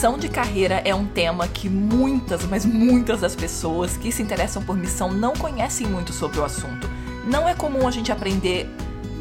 Missão 0.00 0.16
de 0.16 0.30
carreira 0.30 0.80
é 0.82 0.94
um 0.94 1.04
tema 1.04 1.46
que 1.46 1.68
muitas, 1.68 2.46
mas 2.46 2.64
muitas 2.64 3.20
das 3.20 3.36
pessoas 3.36 3.98
que 3.98 4.10
se 4.10 4.22
interessam 4.22 4.62
por 4.62 4.74
missão 4.74 5.12
não 5.12 5.34
conhecem 5.34 5.86
muito 5.86 6.10
sobre 6.10 6.40
o 6.40 6.42
assunto. 6.42 6.88
Não 7.26 7.46
é 7.46 7.52
comum 7.52 7.86
a 7.86 7.90
gente 7.90 8.10
aprender 8.10 8.66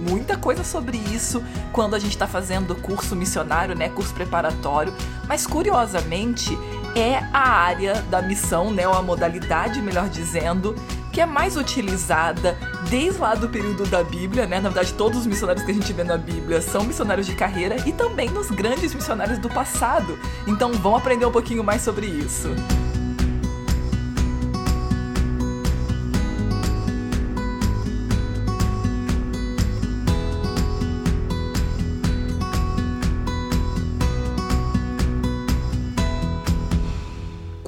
muita 0.10 0.38
coisa 0.38 0.64
sobre 0.64 0.96
isso 0.96 1.44
quando 1.74 1.98
a 1.98 2.00
gente 2.00 2.14
está 2.14 2.26
fazendo 2.26 2.76
curso 2.76 3.14
missionário, 3.14 3.76
né, 3.76 3.90
curso 3.90 4.14
preparatório, 4.14 4.94
mas 5.28 5.46
curiosamente 5.46 6.58
é 6.96 7.18
a 7.34 7.50
área 7.50 7.96
da 8.04 8.22
missão, 8.22 8.72
né, 8.72 8.88
ou 8.88 8.94
a 8.94 9.02
modalidade, 9.02 9.82
melhor 9.82 10.08
dizendo, 10.08 10.74
que 11.12 11.22
é 11.22 11.26
mais 11.26 11.58
utilizada 11.58 12.58
desde 12.90 13.20
lá 13.20 13.36
do 13.36 13.50
período 13.50 13.86
da 13.86 14.04
Bíblia, 14.04 14.46
né? 14.46 14.60
Na 14.60 14.70
verdade, 14.70 14.94
todos 14.94 15.20
os 15.20 15.28
missionários 15.28 15.66
que 15.66 15.72
a 15.72 15.74
gente 15.74 15.92
vê 15.94 16.04
na 16.04 16.18
Bíblia 16.18 16.62
são 16.62 16.84
missionários 16.84 17.28
de 17.28 17.36
carreira 17.36 17.78
e 17.88 17.92
também 17.92 18.30
nos 18.30 18.50
grandes 18.50 18.94
missionários 18.94 19.40
do 19.40 19.50
passado. 19.50 20.18
Então, 20.48 20.72
vamos 20.74 21.00
aprender 21.00 21.26
um 21.26 21.32
pouquinho 21.32 21.64
mais 21.64 21.82
sobre 21.82 22.06
isso. 22.06 22.50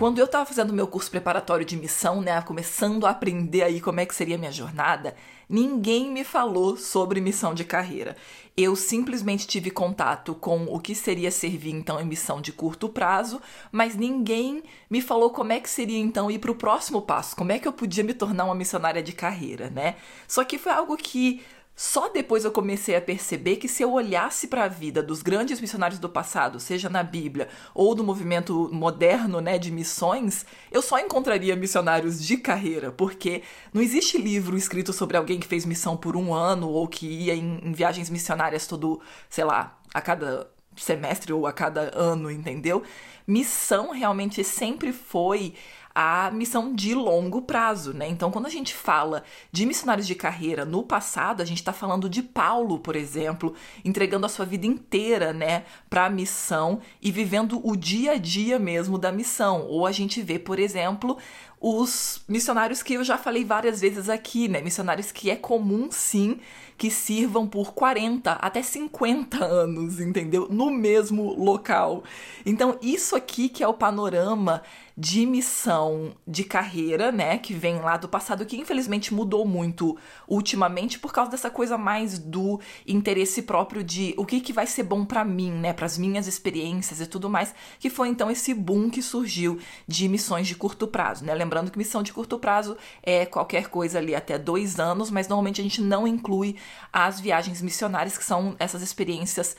Quando 0.01 0.17
eu 0.17 0.25
estava 0.25 0.47
fazendo 0.47 0.73
meu 0.73 0.87
curso 0.87 1.11
preparatório 1.11 1.63
de 1.63 1.77
missão, 1.77 2.23
né, 2.23 2.41
começando 2.41 3.05
a 3.05 3.11
aprender 3.11 3.61
aí 3.61 3.79
como 3.79 3.99
é 3.99 4.05
que 4.07 4.15
seria 4.15 4.33
a 4.33 4.39
minha 4.39 4.51
jornada, 4.51 5.15
ninguém 5.47 6.09
me 6.09 6.23
falou 6.23 6.75
sobre 6.75 7.21
missão 7.21 7.53
de 7.53 7.63
carreira. 7.63 8.17
Eu 8.57 8.75
simplesmente 8.75 9.45
tive 9.45 9.69
contato 9.69 10.33
com 10.33 10.63
o 10.63 10.79
que 10.79 10.95
seria 10.95 11.29
servir 11.29 11.75
então 11.75 12.01
em 12.01 12.05
missão 12.05 12.41
de 12.41 12.51
curto 12.51 12.89
prazo, 12.89 13.39
mas 13.71 13.95
ninguém 13.95 14.63
me 14.89 15.03
falou 15.03 15.29
como 15.29 15.53
é 15.53 15.59
que 15.59 15.69
seria 15.69 15.99
então 15.99 16.31
ir 16.31 16.39
para 16.39 16.49
o 16.49 16.55
próximo 16.55 17.03
passo, 17.03 17.35
como 17.35 17.51
é 17.51 17.59
que 17.59 17.67
eu 17.67 17.71
podia 17.71 18.03
me 18.03 18.15
tornar 18.15 18.45
uma 18.45 18.55
missionária 18.55 19.03
de 19.03 19.13
carreira, 19.13 19.69
né? 19.69 19.97
Só 20.27 20.43
que 20.43 20.57
foi 20.57 20.71
algo 20.71 20.97
que 20.97 21.43
só 21.81 22.09
depois 22.09 22.45
eu 22.45 22.51
comecei 22.51 22.95
a 22.95 23.01
perceber 23.01 23.55
que 23.55 23.67
se 23.67 23.81
eu 23.81 23.91
olhasse 23.91 24.47
para 24.47 24.65
a 24.65 24.67
vida 24.67 25.01
dos 25.01 25.23
grandes 25.23 25.59
missionários 25.59 25.99
do 25.99 26.07
passado, 26.07 26.59
seja 26.59 26.87
na 26.89 27.01
Bíblia 27.01 27.49
ou 27.73 27.95
do 27.95 28.03
movimento 28.03 28.69
moderno, 28.71 29.41
né, 29.41 29.57
de 29.57 29.71
missões, 29.71 30.45
eu 30.71 30.79
só 30.79 30.99
encontraria 30.99 31.55
missionários 31.55 32.23
de 32.23 32.37
carreira, 32.37 32.91
porque 32.91 33.41
não 33.73 33.81
existe 33.81 34.19
livro 34.19 34.55
escrito 34.55 34.93
sobre 34.93 35.17
alguém 35.17 35.39
que 35.39 35.47
fez 35.47 35.65
missão 35.65 35.97
por 35.97 36.15
um 36.15 36.35
ano 36.35 36.69
ou 36.69 36.87
que 36.87 37.07
ia 37.07 37.33
em, 37.33 37.59
em 37.63 37.73
viagens 37.73 38.11
missionárias 38.11 38.67
todo, 38.67 39.01
sei 39.27 39.43
lá, 39.43 39.75
a 39.91 39.99
cada 40.01 40.51
semestre 40.75 41.33
ou 41.33 41.47
a 41.47 41.51
cada 41.51 41.91
ano, 41.97 42.29
entendeu? 42.29 42.83
Missão 43.25 43.89
realmente 43.89 44.43
sempre 44.43 44.93
foi 44.93 45.55
a 45.93 46.31
missão 46.31 46.73
de 46.73 46.93
longo 46.93 47.41
prazo, 47.41 47.93
né? 47.93 48.07
Então, 48.07 48.31
quando 48.31 48.45
a 48.45 48.49
gente 48.49 48.73
fala 48.73 49.23
de 49.51 49.65
missionários 49.65 50.07
de 50.07 50.15
carreira 50.15 50.65
no 50.65 50.83
passado, 50.83 51.41
a 51.41 51.45
gente 51.45 51.57
está 51.57 51.73
falando 51.73 52.09
de 52.09 52.23
Paulo, 52.23 52.79
por 52.79 52.95
exemplo, 52.95 53.53
entregando 53.83 54.25
a 54.25 54.29
sua 54.29 54.45
vida 54.45 54.65
inteira, 54.65 55.33
né, 55.33 55.65
para 55.89 56.05
a 56.05 56.09
missão 56.09 56.79
e 57.01 57.11
vivendo 57.11 57.59
o 57.63 57.75
dia 57.75 58.13
a 58.13 58.17
dia 58.17 58.57
mesmo 58.57 58.97
da 58.97 59.11
missão. 59.11 59.65
Ou 59.67 59.85
a 59.85 59.91
gente 59.91 60.21
vê, 60.21 60.39
por 60.39 60.59
exemplo, 60.59 61.17
os 61.61 62.23
missionários 62.27 62.81
que 62.81 62.95
eu 62.95 63.03
já 63.03 63.19
falei 63.19 63.45
várias 63.45 63.81
vezes 63.81 64.09
aqui, 64.09 64.47
né? 64.47 64.61
Missionários 64.61 65.11
que 65.11 65.29
é 65.29 65.35
comum 65.35 65.89
sim 65.91 66.39
que 66.75 66.89
sirvam 66.89 67.45
por 67.47 67.73
40 67.73 68.31
até 68.31 68.63
50 68.63 69.45
anos, 69.45 69.99
entendeu? 69.99 70.47
No 70.49 70.71
mesmo 70.71 71.35
local. 71.35 72.03
Então, 72.43 72.79
isso 72.81 73.15
aqui 73.15 73.47
que 73.47 73.63
é 73.63 73.67
o 73.67 73.73
panorama 73.75 74.63
de 74.97 75.25
missão 75.25 76.11
de 76.27 76.43
carreira, 76.43 77.11
né, 77.11 77.37
que 77.37 77.53
vem 77.53 77.79
lá 77.79 77.97
do 77.97 78.09
passado, 78.09 78.45
que 78.45 78.57
infelizmente 78.57 79.13
mudou 79.13 79.45
muito 79.45 79.97
ultimamente 80.27 80.99
por 80.99 81.13
causa 81.13 81.31
dessa 81.31 81.49
coisa 81.49 81.77
mais 81.77 82.19
do 82.19 82.59
interesse 82.85 83.41
próprio 83.41 83.83
de 83.83 84.13
o 84.17 84.25
que, 84.25 84.39
que 84.41 84.53
vai 84.53 84.67
ser 84.67 84.83
bom 84.83 85.05
para 85.05 85.23
mim, 85.23 85.51
né, 85.51 85.73
para 85.73 85.85
as 85.85 85.97
minhas 85.97 86.27
experiências 86.27 86.99
e 86.99 87.07
tudo 87.07 87.29
mais, 87.29 87.55
que 87.79 87.89
foi 87.89 88.09
então 88.09 88.29
esse 88.29 88.53
boom 88.53 88.89
que 88.89 89.01
surgiu 89.01 89.59
de 89.87 90.07
missões 90.07 90.47
de 90.47 90.55
curto 90.55 90.87
prazo, 90.87 91.25
né? 91.25 91.33
Lembrando 91.51 91.69
que 91.69 91.77
missão 91.77 92.01
de 92.01 92.13
curto 92.13 92.39
prazo 92.39 92.77
é 93.03 93.25
qualquer 93.25 93.67
coisa 93.67 93.99
ali 93.99 94.15
até 94.15 94.37
dois 94.37 94.79
anos, 94.79 95.11
mas 95.11 95.27
normalmente 95.27 95.59
a 95.59 95.63
gente 95.65 95.81
não 95.81 96.07
inclui 96.07 96.55
as 96.93 97.19
viagens 97.19 97.61
missionárias, 97.61 98.17
que 98.17 98.23
são 98.23 98.55
essas 98.57 98.81
experiências 98.81 99.57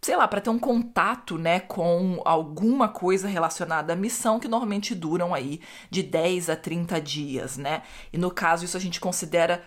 sei 0.00 0.16
lá, 0.16 0.26
para 0.26 0.40
ter 0.40 0.50
um 0.50 0.58
contato, 0.58 1.38
né, 1.38 1.60
com 1.60 2.20
alguma 2.24 2.88
coisa 2.88 3.28
relacionada 3.28 3.92
à 3.92 3.96
missão 3.96 4.40
que 4.40 4.48
normalmente 4.48 4.96
duram 4.96 5.32
aí 5.32 5.60
de 5.90 6.02
10 6.02 6.50
a 6.50 6.56
30 6.56 7.00
dias, 7.00 7.56
né? 7.56 7.82
E 8.12 8.18
no 8.18 8.28
caso 8.28 8.64
isso 8.64 8.76
a 8.76 8.80
gente 8.80 8.98
considera 8.98 9.62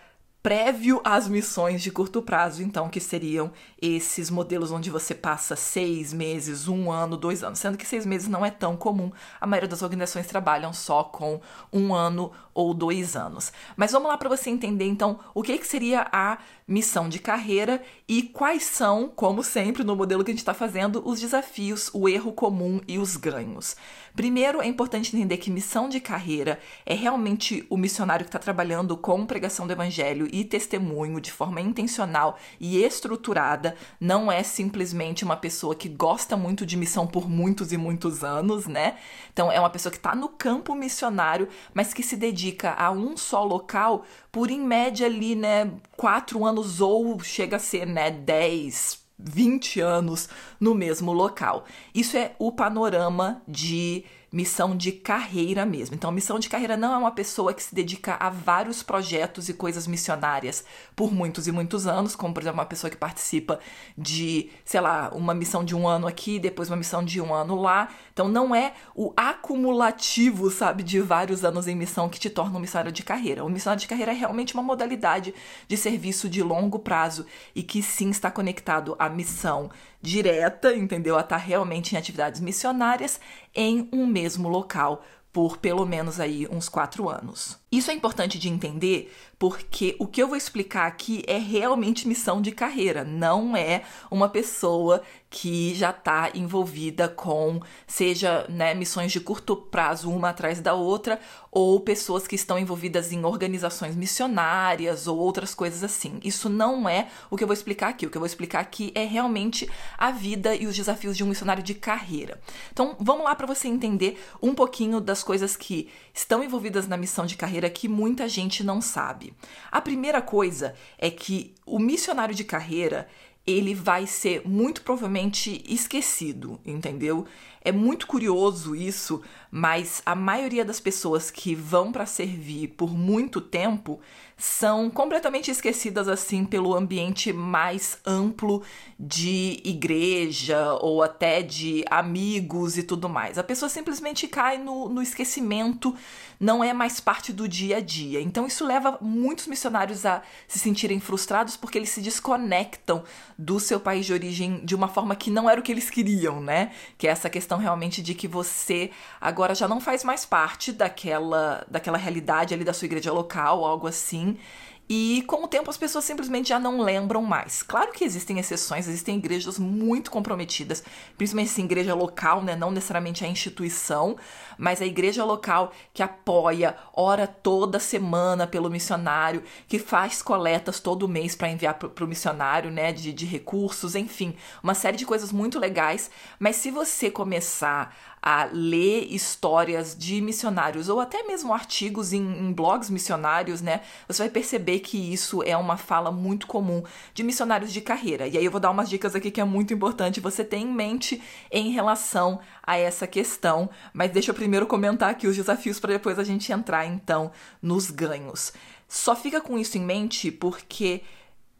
prévio 0.46 1.02
às 1.04 1.28
missões 1.28 1.82
de 1.82 1.90
curto 1.90 2.22
prazo, 2.22 2.62
então, 2.62 2.88
que 2.88 3.00
seriam 3.00 3.52
esses 3.86 4.30
modelos 4.30 4.72
onde 4.72 4.90
você 4.90 5.14
passa 5.14 5.56
seis 5.56 6.12
meses, 6.12 6.68
um 6.68 6.92
ano, 6.92 7.18
dois 7.18 7.44
anos, 7.44 7.60
sendo 7.60 7.78
que 7.78 7.86
seis 7.86 8.06
meses 8.06 8.28
não 8.28 8.46
é 8.46 8.52
tão 8.52 8.76
comum. 8.76 9.12
A 9.40 9.46
maioria 9.46 9.70
das 9.70 9.82
organizações 9.82 10.28
trabalham 10.28 10.74
só 10.74 11.04
com 11.04 11.40
um 11.72 11.94
ano 11.94 12.32
ou 12.54 12.74
dois 12.74 13.16
anos. 13.16 13.52
Mas 13.76 13.92
vamos 13.92 14.08
lá 14.08 14.18
para 14.18 14.30
você 14.30 14.50
entender, 14.50 14.86
então, 14.86 15.20
o 15.34 15.44
que, 15.44 15.58
que 15.58 15.68
seria 15.68 16.08
a 16.12 16.38
missão 16.68 17.08
de 17.08 17.20
carreira 17.20 17.84
e 18.08 18.24
quais 18.24 18.64
são, 18.64 19.08
como 19.08 19.44
sempre 19.44 19.84
no 19.84 19.96
modelo 19.96 20.24
que 20.24 20.32
a 20.32 20.34
gente 20.34 20.40
está 20.40 20.54
fazendo, 20.54 21.04
os 21.06 21.20
desafios, 21.20 21.92
o 21.94 22.10
erro 22.10 22.32
comum 22.32 22.82
e 22.88 22.98
os 22.98 23.18
ganhos. 23.18 23.76
Primeiro, 24.16 24.62
é 24.62 24.66
importante 24.66 25.16
entender 25.16 25.38
que 25.38 25.52
missão 25.52 25.90
de 25.90 26.00
carreira 26.00 26.58
é 26.86 26.94
realmente 26.96 27.66
o 27.70 27.78
missionário 27.78 28.24
que 28.26 28.30
está 28.30 28.40
trabalhando 28.40 28.96
com 28.96 29.26
pregação 29.26 29.68
do 29.68 29.74
evangelho 29.74 30.28
e 30.32 30.44
testemunho 30.44 31.20
de 31.20 31.32
forma 31.32 31.60
intencional 31.60 32.38
e 32.60 32.82
estruturada, 32.82 33.75
não 34.00 34.32
é 34.32 34.44
simplesmente 34.44 35.24
uma 35.24 35.36
pessoa 35.36 35.76
que 35.76 35.90
gosta 35.90 36.36
muito 36.36 36.66
de 36.66 36.78
missão 36.78 37.06
por 37.06 37.30
muitos 37.30 37.72
e 37.72 37.78
muitos 37.78 38.24
anos, 38.24 38.68
né? 38.68 38.98
Então, 39.32 39.52
é 39.52 39.60
uma 39.60 39.70
pessoa 39.70 39.92
que 39.92 39.98
está 39.98 40.16
no 40.16 40.30
campo 40.30 40.76
missionário, 40.76 41.48
mas 41.74 41.94
que 41.94 42.04
se 42.04 42.16
dedica 42.16 42.72
a 42.72 42.92
um 42.92 43.16
só 43.18 43.44
local 43.44 44.06
por, 44.32 44.50
em 44.50 44.62
média, 44.62 45.08
ali, 45.08 45.36
né, 45.36 45.72
quatro 45.96 46.46
anos 46.46 46.82
ou 46.82 47.20
chega 47.20 47.58
a 47.58 47.60
ser, 47.60 47.86
né, 47.86 48.12
dez, 48.12 49.06
20 49.18 49.80
anos 49.80 50.30
no 50.60 50.76
mesmo 50.76 51.14
local. 51.14 51.66
Isso 51.94 52.18
é 52.18 52.36
o 52.38 52.52
panorama 52.52 53.42
de 53.48 54.04
missão 54.36 54.76
de 54.76 54.92
carreira 54.92 55.66
mesmo. 55.66 55.96
Então, 55.96 56.12
missão 56.12 56.38
de 56.38 56.50
carreira 56.50 56.76
não 56.76 56.94
é 56.94 56.98
uma 56.98 57.12
pessoa 57.12 57.54
que 57.54 57.64
se 57.64 57.74
dedica 57.74 58.16
a 58.16 58.30
vários 58.30 58.84
projetos 58.84 59.48
e 59.48 59.54
coisas 59.54 59.88
missionárias 59.88 60.66
por 60.94 61.14
muitos 61.14 61.48
e 61.48 61.54
muitos 61.54 61.88
anos, 61.88 62.18
como 62.18 62.34
por 62.34 62.44
exemplo 62.44 62.60
uma 62.60 62.66
pessoa 62.66 62.92
que 62.92 62.98
participa 62.98 63.62
de, 63.98 64.50
sei 64.66 64.82
lá, 64.82 65.10
uma 65.14 65.34
missão 65.34 65.64
de 65.64 65.74
um 65.74 65.88
ano 65.88 66.06
aqui, 66.06 66.38
depois 66.38 66.70
uma 66.70 66.76
missão 66.76 67.02
de 67.02 67.22
um 67.22 67.34
ano 67.34 67.56
lá. 67.56 67.88
Então, 68.12 68.28
não 68.28 68.54
é 68.54 68.74
o 68.94 69.14
acumulativo, 69.16 70.52
sabe, 70.52 70.84
de 70.84 71.00
vários 71.00 71.46
anos 71.46 71.66
em 71.66 71.76
missão 71.76 72.10
que 72.10 72.20
te 72.20 72.30
torna 72.30 72.58
um 72.58 72.62
missionário 72.62 72.92
de 72.92 73.04
carreira. 73.04 73.46
O 73.46 73.50
missionário 73.50 73.80
de 73.80 73.88
carreira 73.88 74.12
é 74.12 74.16
realmente 74.16 74.54
uma 74.54 74.64
modalidade 74.64 75.34
de 75.66 75.78
serviço 75.78 76.28
de 76.28 76.44
longo 76.44 76.78
prazo 76.80 77.26
e 77.56 77.64
que 77.64 77.82
sim 77.82 78.10
está 78.10 78.30
conectado 78.30 78.98
à 79.00 79.08
missão 79.08 79.72
direta, 80.06 80.74
entendeu? 80.74 81.18
A 81.18 81.22
estar 81.22 81.38
realmente 81.38 81.94
em 81.94 81.98
atividades 81.98 82.40
missionárias 82.40 83.20
em 83.54 83.90
um 83.92 84.06
mesmo 84.06 84.48
local 84.48 85.04
por 85.34 85.58
pelo 85.58 85.86
menos 85.86 86.20
aí 86.20 86.48
uns 86.50 86.70
quatro 86.70 87.10
anos. 87.10 87.60
Isso 87.76 87.92
é 87.92 87.94
importante 87.94 88.40
de 88.40 88.48
entender 88.48 89.14
porque 89.38 89.98
o 90.00 90.08
que 90.08 90.24
eu 90.24 90.30
vou 90.30 90.38
explicar 90.38 90.88
aqui 90.88 91.24
é 91.28 91.38
realmente 91.38 92.08
missão 92.08 92.42
de 92.42 92.54
carreira, 92.54 93.04
não 93.04 93.56
é 93.56 93.84
uma 94.10 94.30
pessoa 94.30 95.04
que 95.30 95.76
já 95.76 95.90
está 95.90 96.32
envolvida 96.34 97.10
com, 97.10 97.60
seja 97.86 98.46
né, 98.48 98.74
missões 98.74 99.12
de 99.12 99.20
curto 99.20 99.54
prazo, 99.58 100.10
uma 100.10 100.30
atrás 100.30 100.62
da 100.62 100.74
outra, 100.74 101.20
ou 101.52 101.78
pessoas 101.82 102.26
que 102.26 102.36
estão 102.36 102.58
envolvidas 102.58 103.12
em 103.12 103.26
organizações 103.26 103.98
missionárias 103.98 105.08
ou 105.08 105.18
outras 105.18 105.54
coisas 105.54 105.84
assim. 105.84 106.20
Isso 106.24 106.48
não 106.48 106.88
é 106.88 107.10
o 107.30 107.36
que 107.36 107.44
eu 107.44 107.48
vou 107.48 107.54
explicar 107.54 107.90
aqui. 107.90 108.06
O 108.06 108.10
que 108.10 108.16
eu 108.16 108.22
vou 108.22 108.26
explicar 108.26 108.62
aqui 108.62 108.94
é 108.96 109.04
realmente 109.04 109.70
a 109.98 110.10
vida 110.10 110.56
e 110.56 110.68
os 110.68 110.76
desafios 110.76 111.18
de 111.18 111.24
um 111.24 111.28
missionário 111.28 111.64
de 111.64 111.74
carreira. 111.74 112.40
Então, 112.72 112.96
vamos 113.00 113.26
lá 113.26 113.36
para 113.36 113.48
você 113.48 113.68
entender 113.68 114.22
um 114.42 114.56
pouquinho 114.56 115.02
das 115.02 115.22
coisas 115.22 115.58
que 115.58 115.90
estão 116.14 116.42
envolvidas 116.42 116.88
na 116.88 116.96
missão 116.96 117.26
de 117.26 117.36
carreira 117.36 117.65
que 117.70 117.88
muita 117.88 118.28
gente 118.28 118.64
não 118.64 118.82
sabe. 118.82 119.34
A 119.72 119.82
primeira 119.82 120.22
coisa 120.22 120.74
é 120.98 121.10
que 121.10 121.54
o 121.66 121.80
missionário 121.80 122.36
de 122.36 122.44
carreira 122.44 123.08
ele 123.46 123.76
vai 123.76 124.08
ser 124.08 124.42
muito 124.48 124.82
provavelmente 124.82 125.64
esquecido, 125.68 126.60
entendeu? 126.66 127.26
É 127.62 127.72
muito 127.72 128.08
curioso 128.08 128.76
isso, 128.76 129.22
mas 129.58 130.02
a 130.06 130.14
maioria 130.14 130.66
das 130.66 130.82
pessoas 130.82 131.32
que 131.32 131.56
vão 131.56 131.90
para 131.90 132.06
servir 132.06 132.68
por 132.76 132.94
muito 132.94 133.40
tempo 133.40 134.02
são 134.38 134.90
completamente 134.90 135.50
esquecidas 135.50 136.10
assim 136.10 136.44
pelo 136.44 136.76
ambiente 136.76 137.32
mais 137.32 137.98
amplo 138.06 138.62
de 139.00 139.62
igreja 139.64 140.74
ou 140.82 141.02
até 141.02 141.42
de 141.42 141.86
amigos 141.90 142.78
e 142.78 142.84
tudo 142.84 143.08
mais. 143.08 143.38
A 143.38 143.44
pessoa 143.44 143.70
simplesmente 143.70 144.28
cai 144.28 144.58
no, 144.58 144.90
no 144.90 145.02
esquecimento, 145.02 145.96
não 146.38 146.62
é 146.62 146.74
mais 146.74 147.00
parte 147.00 147.32
do 147.32 147.48
dia 147.48 147.78
a 147.78 147.80
dia. 147.80 148.20
Então 148.20 148.46
isso 148.46 148.66
leva 148.66 148.98
muitos 149.00 149.48
missionários 149.48 150.06
a 150.06 150.22
se 150.50 150.60
sentirem 150.60 151.00
frustrados 151.00 151.56
porque 151.56 151.78
eles 151.78 151.90
se 151.90 152.02
desconectam 152.02 153.06
do 153.38 153.58
seu 153.58 153.80
país 153.80 154.06
de 154.06 154.12
origem 154.12 154.66
de 154.66 154.76
uma 154.76 154.90
forma 154.90 155.16
que 155.16 155.32
não 155.32 155.50
era 155.50 155.62
o 155.62 155.64
que 155.64 155.72
eles 155.72 155.90
queriam, 155.90 156.42
né? 156.42 156.74
Que 156.98 157.08
é 157.08 157.12
essa 157.12 157.30
questão 157.30 157.58
realmente 157.58 158.02
de 158.02 158.14
que 158.14 158.28
você 158.28 158.92
agora 159.22 159.45
já 159.54 159.68
não 159.68 159.80
faz 159.80 160.04
mais 160.04 160.26
parte 160.26 160.72
daquela, 160.72 161.66
daquela 161.70 161.98
realidade 161.98 162.54
ali 162.54 162.64
da 162.64 162.74
sua 162.74 162.86
igreja 162.86 163.12
local, 163.12 163.64
algo 163.66 163.88
assim 163.88 164.38
e 164.88 165.24
com 165.26 165.44
o 165.44 165.48
tempo 165.48 165.70
as 165.70 165.78
pessoas 165.78 166.06
simplesmente 166.06 166.50
já 166.50 166.60
não 166.60 166.82
lembram 166.82 167.24
mais. 167.24 167.64
Claro 167.64 167.92
que 167.92 168.04
existem 168.04 168.38
exceções, 168.38 168.88
existem 168.88 169.18
igrejas 169.18 169.58
muito 169.58 170.12
comprometidas, 170.12 170.84
principalmente 171.18 171.50
essa 171.50 171.62
igreja 171.62 171.96
local, 171.96 172.44
né? 172.44 172.56
Não 172.56 172.70
necessariamente 172.70 173.26
a 173.26 173.28
instituição, 173.28 174.16
mas 174.58 174.82
a 174.82 174.86
igreja 174.86 175.26
local 175.26 175.72
que 175.92 176.04
apoia, 176.04 176.78
ora 176.94 177.26
toda 177.26 177.80
semana 177.80 178.46
pelo 178.46 178.70
missionário, 178.70 179.44
que 179.68 179.80
faz 179.80 180.22
coletas 180.22 180.80
todo 180.80 181.08
mês 181.08 181.36
para 181.36 181.50
enviar 181.50 181.74
para 181.76 182.06
o 182.06 182.08
missionário, 182.08 182.70
né? 182.70 182.92
De, 182.92 183.12
de 183.12 183.26
recursos, 183.26 183.96
enfim, 183.96 184.36
uma 184.62 184.76
série 184.76 184.98
de 184.98 185.06
coisas 185.06 185.32
muito 185.32 185.58
legais. 185.58 186.12
Mas 186.38 186.58
se 186.58 186.70
você 186.70 187.10
começar 187.10 187.96
a 188.26 188.50
ler 188.52 189.06
histórias 189.14 189.96
de 189.96 190.20
missionários 190.20 190.90
ou 190.90 191.00
até 191.00 191.22
mesmo 191.22 191.54
artigos 191.54 192.12
em, 192.12 192.24
em, 192.24 192.52
blogs 192.52 192.90
missionários, 192.90 193.62
né? 193.62 193.82
Você 194.08 194.24
vai 194.24 194.32
perceber 194.32 194.75
que 194.80 194.98
isso 194.98 195.44
é 195.44 195.56
uma 195.56 195.78
fala 195.78 196.12
muito 196.12 196.48
comum 196.48 196.84
de 197.14 197.24
missionários 197.24 197.72
de 197.72 197.82
carreira. 197.82 198.28
E 198.28 198.38
aí 198.38 198.46
eu 198.46 198.52
vou 198.52 198.60
dar 198.60 198.72
umas 198.72 198.90
dicas 198.90 199.16
aqui 199.16 199.32
que 199.32 199.42
é 199.42 199.46
muito 199.46 199.74
importante 199.74 200.20
você 200.20 200.44
ter 200.44 200.58
em 200.58 200.72
mente 200.72 201.22
em 201.52 201.72
relação 201.72 202.40
a 202.64 202.78
essa 202.78 203.06
questão. 203.08 203.70
Mas 203.94 204.12
deixa 204.12 204.32
eu 204.32 204.36
primeiro 204.36 204.68
comentar 204.68 205.10
aqui 205.10 205.28
os 205.28 205.36
desafios 205.36 205.80
para 205.80 205.94
depois 205.94 206.20
a 206.20 206.24
gente 206.24 206.52
entrar 206.52 206.86
então 206.86 207.32
nos 207.62 207.90
ganhos. 207.92 208.54
Só 208.88 209.16
fica 209.16 209.42
com 209.42 209.58
isso 209.58 209.78
em 209.78 209.82
mente 209.82 210.32
porque 210.32 211.02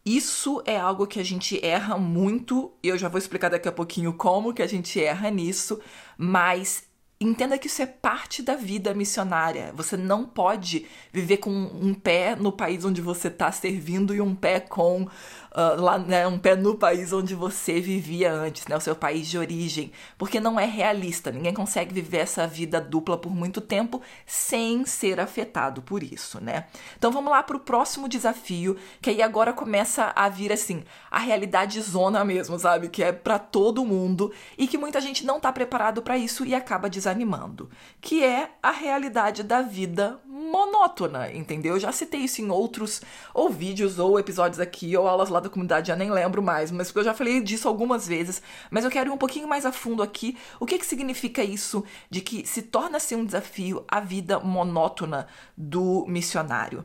isso 0.06 0.62
é 0.66 0.78
algo 0.78 1.08
que 1.08 1.20
a 1.20 1.24
gente 1.24 1.60
erra 1.66 1.98
muito, 1.98 2.72
e 2.84 2.90
eu 2.90 2.98
já 2.98 3.10
vou 3.10 3.18
explicar 3.18 3.50
daqui 3.50 3.68
a 3.68 3.72
pouquinho 3.72 4.14
como 4.14 4.54
que 4.54 4.62
a 4.62 4.68
gente 4.68 5.02
erra 5.02 5.32
nisso, 5.32 5.82
mas 6.16 6.85
entenda 7.20 7.58
que 7.58 7.68
isso 7.68 7.82
é 7.82 7.86
parte 7.86 8.42
da 8.42 8.56
vida 8.56 8.94
missionária. 8.94 9.72
Você 9.76 9.96
não 9.96 10.26
pode 10.26 10.86
viver 11.12 11.38
com 11.38 11.52
um 11.52 11.94
pé 11.94 12.36
no 12.36 12.52
país 12.52 12.84
onde 12.84 13.02
você 13.02 13.30
está 13.30 13.52
servindo 13.52 14.14
e 14.14 14.22
um 14.22 14.36
pé 14.36 14.60
com 14.60 15.08
uh, 15.56 15.82
lá, 15.82 15.98
né, 15.98 16.28
um 16.28 16.38
pé 16.38 16.56
no 16.56 16.76
país 16.76 17.14
onde 17.14 17.34
você 17.34 17.80
vivia 17.80 18.32
antes, 18.32 18.68
né, 18.68 18.76
o 18.76 18.82
seu 18.82 18.96
país 18.96 19.28
de 19.28 19.38
origem, 19.38 19.92
porque 20.18 20.40
não 20.40 20.60
é 20.60 20.66
realista. 20.66 21.32
Ninguém 21.32 21.54
consegue 21.54 21.94
viver 21.94 22.18
essa 22.18 22.46
vida 22.46 22.82
dupla 22.82 23.18
por 23.18 23.34
muito 23.34 23.62
tempo 23.62 24.02
sem 24.26 24.86
ser 24.86 25.20
afetado 25.20 25.82
por 25.82 26.04
isso, 26.04 26.42
né? 26.42 26.66
Então 26.98 27.12
vamos 27.12 27.32
lá 27.32 27.42
para 27.42 27.56
o 27.56 27.60
próximo 27.60 28.10
desafio, 28.10 28.76
que 29.02 29.10
aí 29.10 29.22
agora 29.22 29.54
começa 29.54 30.12
a 30.16 30.28
vir 30.28 30.52
assim 30.52 30.84
a 31.10 31.20
realidade 31.20 31.82
zona 31.82 32.26
mesmo, 32.26 32.60
sabe, 32.60 32.90
que 32.90 33.02
é 33.02 33.12
para 33.12 33.40
todo 33.40 33.86
mundo 33.86 34.32
e 34.58 34.68
que 34.68 34.78
muita 34.78 35.00
gente 35.00 35.26
não 35.26 35.38
está 35.38 35.52
preparado 35.52 36.02
para 36.02 36.18
isso 36.18 36.46
e 36.46 36.54
acaba 36.54 36.90
desanimando, 36.90 37.70
que 38.02 38.24
é 38.24 38.52
a 38.62 38.72
realidade 38.72 39.44
da 39.44 39.62
vida 39.62 40.20
monótona, 40.36 41.32
entendeu? 41.32 41.76
Eu 41.76 41.80
já 41.80 41.94
citei 41.94 42.20
isso 42.22 42.42
em 42.42 42.50
outros 42.50 43.02
ou 43.34 43.50
vídeos 43.50 43.98
ou 44.00 44.20
episódios 44.20 44.60
aqui 44.60 44.96
ou 44.98 45.08
aulas 45.08 45.30
lá 45.30 45.40
da 45.40 45.50
comunidade, 45.50 45.88
já 45.88 45.96
nem 45.96 46.12
lembro 46.12 46.44
mais, 46.44 46.72
mas 46.72 46.94
eu 46.94 47.04
já 47.06 47.14
falei 47.14 47.40
disso 47.42 47.70
algumas 47.70 48.06
vezes, 48.06 48.42
mas 48.70 48.84
eu 48.84 48.92
quero 48.92 49.10
ir 49.10 49.14
um 49.14 49.18
pouquinho 49.18 49.48
mais 49.48 49.66
a 49.66 49.72
fundo 49.72 50.04
aqui. 50.04 50.38
O 50.60 50.66
que 50.66 50.78
que 50.78 50.86
significa 50.86 51.42
isso 51.42 51.86
de 52.10 52.20
que 52.20 52.46
se 52.46 52.62
torna-se 52.62 53.16
um 53.16 53.24
desafio 53.26 53.86
a 53.88 54.02
vida 54.02 54.38
monótona 54.40 55.26
do 55.56 56.06
missionário? 56.06 56.84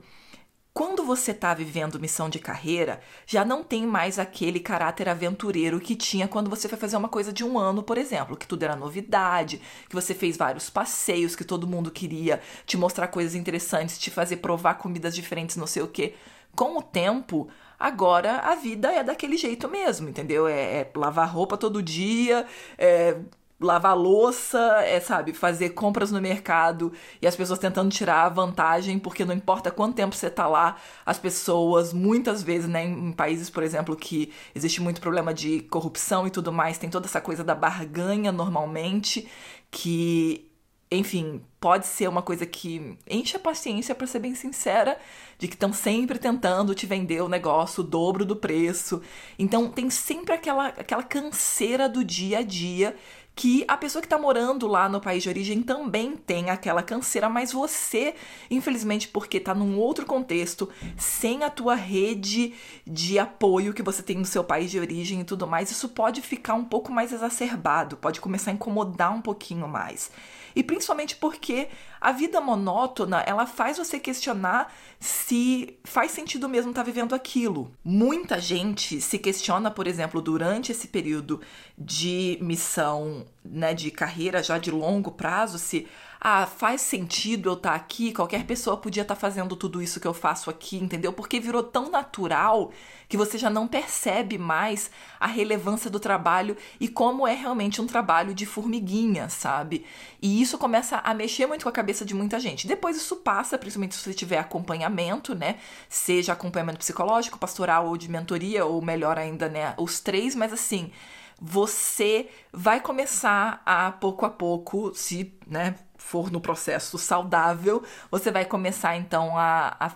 Quando 0.72 1.04
você 1.04 1.32
está 1.32 1.52
vivendo 1.52 1.98
missão 1.98 2.28
de 2.28 2.38
carreira, 2.38 3.00
já 3.26 3.44
não 3.44 3.64
tem 3.64 3.84
mais 3.84 4.20
aquele 4.20 4.60
caráter 4.60 5.08
aventureiro 5.08 5.80
que 5.80 5.96
tinha 5.96 6.28
quando 6.28 6.48
você 6.48 6.68
foi 6.68 6.78
fazer 6.78 6.96
uma 6.96 7.08
coisa 7.08 7.32
de 7.32 7.44
um 7.44 7.58
ano, 7.58 7.82
por 7.82 7.98
exemplo, 7.98 8.36
que 8.36 8.46
tudo 8.46 8.62
era 8.62 8.76
novidade, 8.76 9.60
que 9.88 9.94
você 9.94 10.14
fez 10.14 10.36
vários 10.36 10.70
passeios, 10.70 11.34
que 11.34 11.44
todo 11.44 11.66
mundo 11.66 11.90
queria 11.90 12.40
te 12.64 12.76
mostrar 12.76 13.08
coisas 13.08 13.34
interessantes, 13.34 13.98
te 13.98 14.10
fazer 14.10 14.36
provar 14.36 14.74
comidas 14.74 15.14
diferentes, 15.14 15.56
não 15.56 15.66
sei 15.66 15.82
o 15.82 15.88
quê. 15.88 16.14
Com 16.54 16.78
o 16.78 16.82
tempo, 16.82 17.48
agora 17.78 18.38
a 18.38 18.54
vida 18.54 18.92
é 18.92 19.02
daquele 19.02 19.36
jeito 19.36 19.68
mesmo, 19.68 20.08
entendeu? 20.08 20.46
É, 20.46 20.80
é 20.80 20.92
lavar 20.94 21.28
roupa 21.28 21.56
todo 21.56 21.82
dia, 21.82 22.46
é 22.78 23.16
lavar 23.60 23.96
louça, 23.96 24.58
é, 24.82 24.98
sabe, 25.00 25.34
fazer 25.34 25.70
compras 25.70 26.10
no 26.10 26.20
mercado 26.20 26.92
e 27.20 27.26
as 27.26 27.36
pessoas 27.36 27.58
tentando 27.58 27.90
tirar 27.90 28.24
a 28.24 28.28
vantagem, 28.28 28.98
porque 28.98 29.24
não 29.24 29.34
importa 29.34 29.70
quanto 29.70 29.96
tempo 29.96 30.14
você 30.16 30.30
tá 30.30 30.46
lá, 30.46 30.76
as 31.04 31.18
pessoas, 31.18 31.92
muitas 31.92 32.42
vezes, 32.42 32.68
né, 32.68 32.84
em 32.84 33.12
países, 33.12 33.50
por 33.50 33.62
exemplo, 33.62 33.94
que 33.94 34.32
existe 34.54 34.80
muito 34.80 35.00
problema 35.00 35.34
de 35.34 35.60
corrupção 35.62 36.26
e 36.26 36.30
tudo 36.30 36.52
mais, 36.52 36.78
tem 36.78 36.88
toda 36.88 37.06
essa 37.06 37.20
coisa 37.20 37.44
da 37.44 37.54
barganha 37.54 38.32
normalmente, 38.32 39.28
que 39.70 40.50
enfim, 40.92 41.40
pode 41.60 41.86
ser 41.86 42.08
uma 42.08 42.20
coisa 42.20 42.44
que 42.44 42.98
enche 43.08 43.36
a 43.36 43.40
paciência, 43.40 43.94
para 43.94 44.08
ser 44.08 44.18
bem 44.18 44.34
sincera, 44.34 44.98
de 45.38 45.46
que 45.46 45.54
estão 45.54 45.72
sempre 45.72 46.18
tentando 46.18 46.74
te 46.74 46.84
vender 46.84 47.22
o 47.22 47.28
negócio 47.28 47.84
o 47.84 47.86
dobro 47.86 48.24
do 48.24 48.34
preço. 48.34 49.00
Então 49.38 49.70
tem 49.70 49.88
sempre 49.88 50.34
aquela, 50.34 50.66
aquela 50.68 51.04
canseira 51.04 51.88
do 51.88 52.04
dia 52.04 52.38
a 52.40 52.42
dia 52.42 52.96
que 53.34 53.64
a 53.66 53.76
pessoa 53.76 54.02
que 54.02 54.06
está 54.06 54.18
morando 54.18 54.66
lá 54.66 54.88
no 54.88 55.00
país 55.00 55.22
de 55.22 55.28
origem 55.28 55.62
também 55.62 56.16
tem 56.16 56.50
aquela 56.50 56.82
canseira, 56.82 57.28
mas 57.28 57.52
você, 57.52 58.14
infelizmente, 58.50 59.08
porque 59.08 59.38
está 59.38 59.54
num 59.54 59.78
outro 59.78 60.04
contexto, 60.04 60.68
sem 60.96 61.42
a 61.42 61.50
tua 61.50 61.74
rede 61.74 62.52
de 62.86 63.18
apoio 63.18 63.72
que 63.72 63.82
você 63.82 64.02
tem 64.02 64.16
no 64.16 64.26
seu 64.26 64.44
país 64.44 64.70
de 64.70 64.78
origem 64.78 65.20
e 65.20 65.24
tudo 65.24 65.46
mais, 65.46 65.70
isso 65.70 65.88
pode 65.88 66.20
ficar 66.20 66.54
um 66.54 66.64
pouco 66.64 66.92
mais 66.92 67.12
exacerbado, 67.12 67.96
pode 67.96 68.20
começar 68.20 68.50
a 68.50 68.54
incomodar 68.54 69.14
um 69.14 69.22
pouquinho 69.22 69.66
mais. 69.66 70.10
E 70.54 70.62
principalmente 70.62 71.16
porque 71.16 71.68
a 72.00 72.12
vida 72.12 72.40
monótona, 72.40 73.20
ela 73.26 73.46
faz 73.46 73.78
você 73.78 73.98
questionar 73.98 74.72
se 74.98 75.78
faz 75.84 76.10
sentido 76.10 76.48
mesmo 76.48 76.70
estar 76.70 76.82
tá 76.82 76.86
vivendo 76.86 77.14
aquilo. 77.14 77.70
Muita 77.84 78.40
gente 78.40 79.00
se 79.00 79.18
questiona, 79.18 79.70
por 79.70 79.86
exemplo, 79.86 80.20
durante 80.20 80.72
esse 80.72 80.88
período 80.88 81.40
de 81.76 82.38
missão, 82.40 83.26
né, 83.44 83.74
de 83.74 83.90
carreira 83.90 84.42
já 84.42 84.58
de 84.58 84.70
longo 84.70 85.10
prazo, 85.10 85.58
se 85.58 85.86
ah, 86.20 86.46
faz 86.46 86.82
sentido 86.82 87.48
eu 87.48 87.54
estar 87.54 87.70
tá 87.70 87.74
aqui, 87.74 88.12
qualquer 88.12 88.44
pessoa 88.44 88.76
podia 88.76 89.00
estar 89.00 89.14
tá 89.14 89.20
fazendo 89.20 89.56
tudo 89.56 89.80
isso 89.80 89.98
que 89.98 90.06
eu 90.06 90.12
faço 90.12 90.50
aqui, 90.50 90.76
entendeu? 90.76 91.14
Porque 91.14 91.40
virou 91.40 91.62
tão 91.62 91.90
natural 91.90 92.70
que 93.08 93.16
você 93.16 93.38
já 93.38 93.48
não 93.48 93.66
percebe 93.66 94.36
mais 94.36 94.90
a 95.18 95.26
relevância 95.26 95.88
do 95.88 95.98
trabalho 95.98 96.58
e 96.78 96.88
como 96.88 97.26
é 97.26 97.32
realmente 97.32 97.80
um 97.80 97.86
trabalho 97.86 98.34
de 98.34 98.44
formiguinha, 98.44 99.30
sabe? 99.30 99.86
E 100.20 100.42
isso 100.42 100.58
começa 100.58 100.98
a 100.98 101.14
mexer 101.14 101.46
muito 101.46 101.62
com 101.62 101.70
a 101.70 101.72
cabeça 101.72 102.04
de 102.04 102.14
muita 102.14 102.38
gente. 102.38 102.66
Depois 102.68 102.98
isso 102.98 103.16
passa, 103.16 103.56
principalmente 103.56 103.94
se 103.94 104.02
você 104.02 104.12
tiver 104.12 104.38
acompanhamento, 104.38 105.34
né? 105.34 105.56
Seja 105.88 106.34
acompanhamento 106.34 106.78
psicológico, 106.80 107.38
pastoral 107.38 107.86
ou 107.86 107.96
de 107.96 108.10
mentoria, 108.10 108.66
ou 108.66 108.82
melhor 108.82 109.18
ainda, 109.18 109.48
né? 109.48 109.74
Os 109.78 110.00
três, 110.00 110.34
mas 110.34 110.52
assim 110.52 110.92
você 111.40 112.28
vai 112.52 112.80
começar 112.80 113.62
a 113.64 113.90
pouco 113.92 114.26
a 114.26 114.30
pouco, 114.30 114.92
se 114.94 115.38
né, 115.46 115.74
for 115.96 116.30
no 116.30 116.40
processo 116.40 116.98
saudável, 116.98 117.82
você 118.10 118.30
vai 118.30 118.44
começar 118.44 118.96
então 118.96 119.36
a, 119.38 119.76
a 119.80 119.90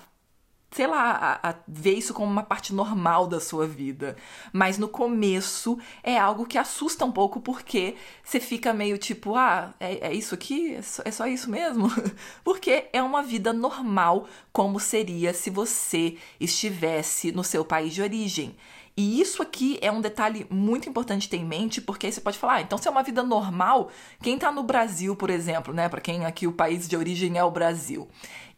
sei 0.75 0.89
lá, 0.89 1.13
a, 1.41 1.51
a, 1.51 1.55
ver 1.69 1.95
isso 1.95 2.13
como 2.13 2.29
uma 2.29 2.43
parte 2.43 2.75
normal 2.75 3.29
da 3.29 3.39
sua 3.39 3.65
vida. 3.65 4.17
Mas 4.53 4.77
no 4.77 4.89
começo 4.89 5.79
é 6.03 6.19
algo 6.19 6.45
que 6.47 6.59
assusta 6.59 7.05
um 7.05 7.13
pouco 7.13 7.41
porque 7.41 7.95
você 8.25 8.41
fica 8.41 8.75
meio 8.75 8.99
tipo, 8.99 9.37
ah, 9.37 9.73
é, 9.79 10.09
é 10.09 10.13
isso 10.13 10.35
aqui? 10.35 10.75
É 10.75 10.83
só, 10.83 11.03
é 11.05 11.11
só 11.13 11.27
isso 11.29 11.49
mesmo? 11.49 11.89
porque 12.43 12.89
é 12.93 13.01
uma 13.01 13.23
vida 13.23 13.53
normal 13.53 14.27
como 14.53 14.81
seria 14.81 15.33
se 15.33 15.49
você 15.49 16.17
estivesse 16.41 17.31
no 17.31 17.45
seu 17.45 17.65
país 17.65 17.95
de 17.95 18.03
origem. 18.03 18.57
E 18.97 19.21
isso 19.21 19.43
aqui 19.43 19.77
é 19.83 19.91
um 19.91 20.01
detalhe 20.01 20.47
muito 20.49 20.89
importante 20.89 21.29
ter 21.29 21.37
em 21.37 21.45
mente, 21.45 21.81
porque 21.81 22.07
aí 22.07 22.13
você 22.13 22.21
pode 22.21 22.39
falar, 22.39 22.55
ah, 22.55 22.61
então 22.61 22.79
se 22.79 22.87
é 22.87 22.91
uma 22.91 23.03
vida 23.03 23.25
normal, 23.25 23.91
quem 24.23 24.39
tá 24.39 24.53
no 24.53 24.63
Brasil, 24.63 25.17
por 25.17 25.31
exemplo, 25.31 25.75
né, 25.75 25.89
para 25.89 26.01
quem 26.01 26.25
aqui 26.25 26.47
o 26.47 26.53
país 26.53 26.89
de 26.89 26.97
origem 26.97 27.37
é 27.37 27.43
o 27.43 27.51
Brasil, 27.51 28.09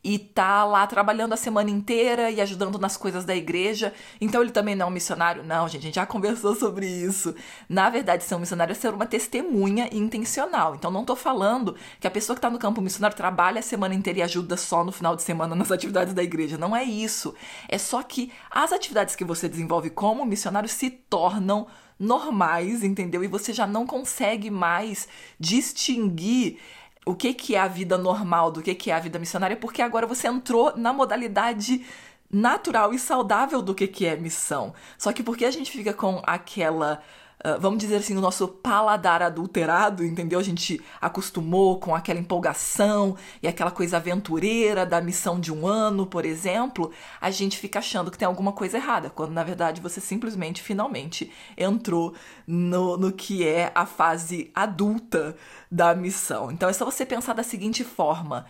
e 0.03 0.19
tá 0.19 0.65
lá 0.65 0.87
trabalhando 0.87 1.33
a 1.33 1.37
semana 1.37 1.71
inteira 1.71 2.31
e 2.31 2.41
ajudando 2.41 2.79
nas 2.79 2.97
coisas 2.97 3.25
da 3.25 3.35
igreja. 3.35 3.93
Então 4.21 4.41
ele 4.41 4.51
também 4.51 4.75
não 4.75 4.87
é 4.87 4.89
um 4.89 4.93
missionário? 4.93 5.43
Não, 5.43 5.67
gente, 5.69 5.83
a 5.83 5.87
gente 5.87 5.95
já 5.97 6.07
conversou 6.07 6.55
sobre 6.55 6.87
isso. 6.87 7.35
Na 7.69 7.91
verdade, 7.91 8.25
ser 8.25 8.35
um 8.35 8.39
missionário 8.39 8.73
é 8.73 8.75
ser 8.75 8.95
uma 8.95 9.07
testemunha 9.07 9.89
intencional. 9.93 10.75
Então 10.75 10.91
não 10.91 11.05
tô 11.05 11.17
falando 11.17 11.75
que 11.99 12.07
a 12.07 12.11
pessoa 12.11 12.35
que 12.35 12.41
tá 12.41 12.51
no 12.51 12.59
campo 12.59 12.81
missionário 12.81 13.17
trabalha 13.17 13.59
a 13.59 13.63
semana 13.63 13.95
inteira 13.95 14.21
e 14.21 14.23
ajuda 14.23 14.57
só 14.57 14.85
no 14.85 14.93
final 14.93 15.17
de 15.17 15.23
semana 15.23 15.55
nas 15.55 15.71
atividades 15.73 16.15
da 16.15 16.23
igreja. 16.23 16.57
Não 16.57 16.77
é 16.77 16.85
isso. 16.85 17.35
É 17.69 17.79
só 17.79 18.03
que 18.03 18.33
as 18.51 18.73
atividades 18.73 19.17
que 19.17 19.25
você 19.25 19.49
desenvolve 19.49 19.91
como 19.91 20.25
missionário 20.25 20.69
se 20.69 20.91
tornam 20.91 21.67
normais, 21.99 22.85
entendeu? 22.85 23.25
E 23.25 23.29
você 23.29 23.53
já 23.53 23.67
não 23.67 23.87
consegue 23.87 24.51
mais 24.51 25.09
distinguir 25.41 26.59
o 27.07 27.15
que, 27.15 27.33
que 27.33 27.55
é 27.55 27.61
a 27.61 27.69
vida 27.69 27.97
normal 27.97 28.51
do 28.51 28.61
que, 28.61 28.75
que 28.75 28.91
é 28.91 28.95
a 28.95 28.99
vida 28.99 29.19
missionária, 29.19 29.57
porque 29.57 29.81
agora 29.81 30.07
você 30.07 30.27
entrou 30.27 30.77
na 30.77 30.93
modalidade 30.93 31.87
natural 32.29 32.93
e 32.93 32.99
saudável 32.99 33.63
do 33.63 33.75
que, 33.75 33.87
que 33.87 34.05
é 34.05 34.17
missão. 34.17 34.75
Só 34.99 35.13
que 35.13 35.23
porque 35.23 35.45
a 35.45 35.51
gente 35.51 35.71
fica 35.71 35.95
com 35.95 36.21
aquela 36.27 37.01
ah, 37.47 37.59
vamos 37.61 37.79
dizer 37.79 37.99
assim, 37.99 38.17
o 38.17 38.21
nosso 38.21 38.49
paladar 38.49 39.23
adulterado, 39.23 40.05
entendeu? 40.05 40.41
A 40.41 40.43
gente 40.43 40.83
acostumou 41.01 41.79
com 41.79 41.95
aquela 41.95 42.19
empolgação 42.19 43.17
e 43.41 43.47
aquela 43.47 43.71
coisa 43.71 43.99
aventureira 43.99 44.85
da 44.85 45.01
missão 45.01 45.39
de 45.39 45.53
um 45.53 45.65
ano, 45.65 46.07
por 46.07 46.25
exemplo, 46.25 46.91
a 47.21 47.31
gente 47.31 47.57
fica 47.57 47.79
achando 47.79 48.11
que 48.11 48.19
tem 48.19 48.27
alguma 48.27 48.53
coisa 48.53 48.79
errada, 48.79 49.11
quando 49.11 49.31
na 49.31 49.45
verdade 49.45 49.81
você 49.81 50.01
simplesmente, 50.01 50.61
finalmente, 50.61 51.31
entrou 51.57 52.15
no, 52.49 52.97
no 52.97 53.13
que 53.13 53.47
é 53.47 53.71
a 53.77 53.87
fase 53.87 54.51
adulta 54.53 55.37
da 55.71 55.95
missão. 55.95 56.51
Então 56.51 56.69
é 56.69 56.73
só 56.73 56.85
você 56.85 57.07
pensar 57.07 57.33
da 57.33 57.45
seguinte 57.45 57.85
forma: 57.85 58.45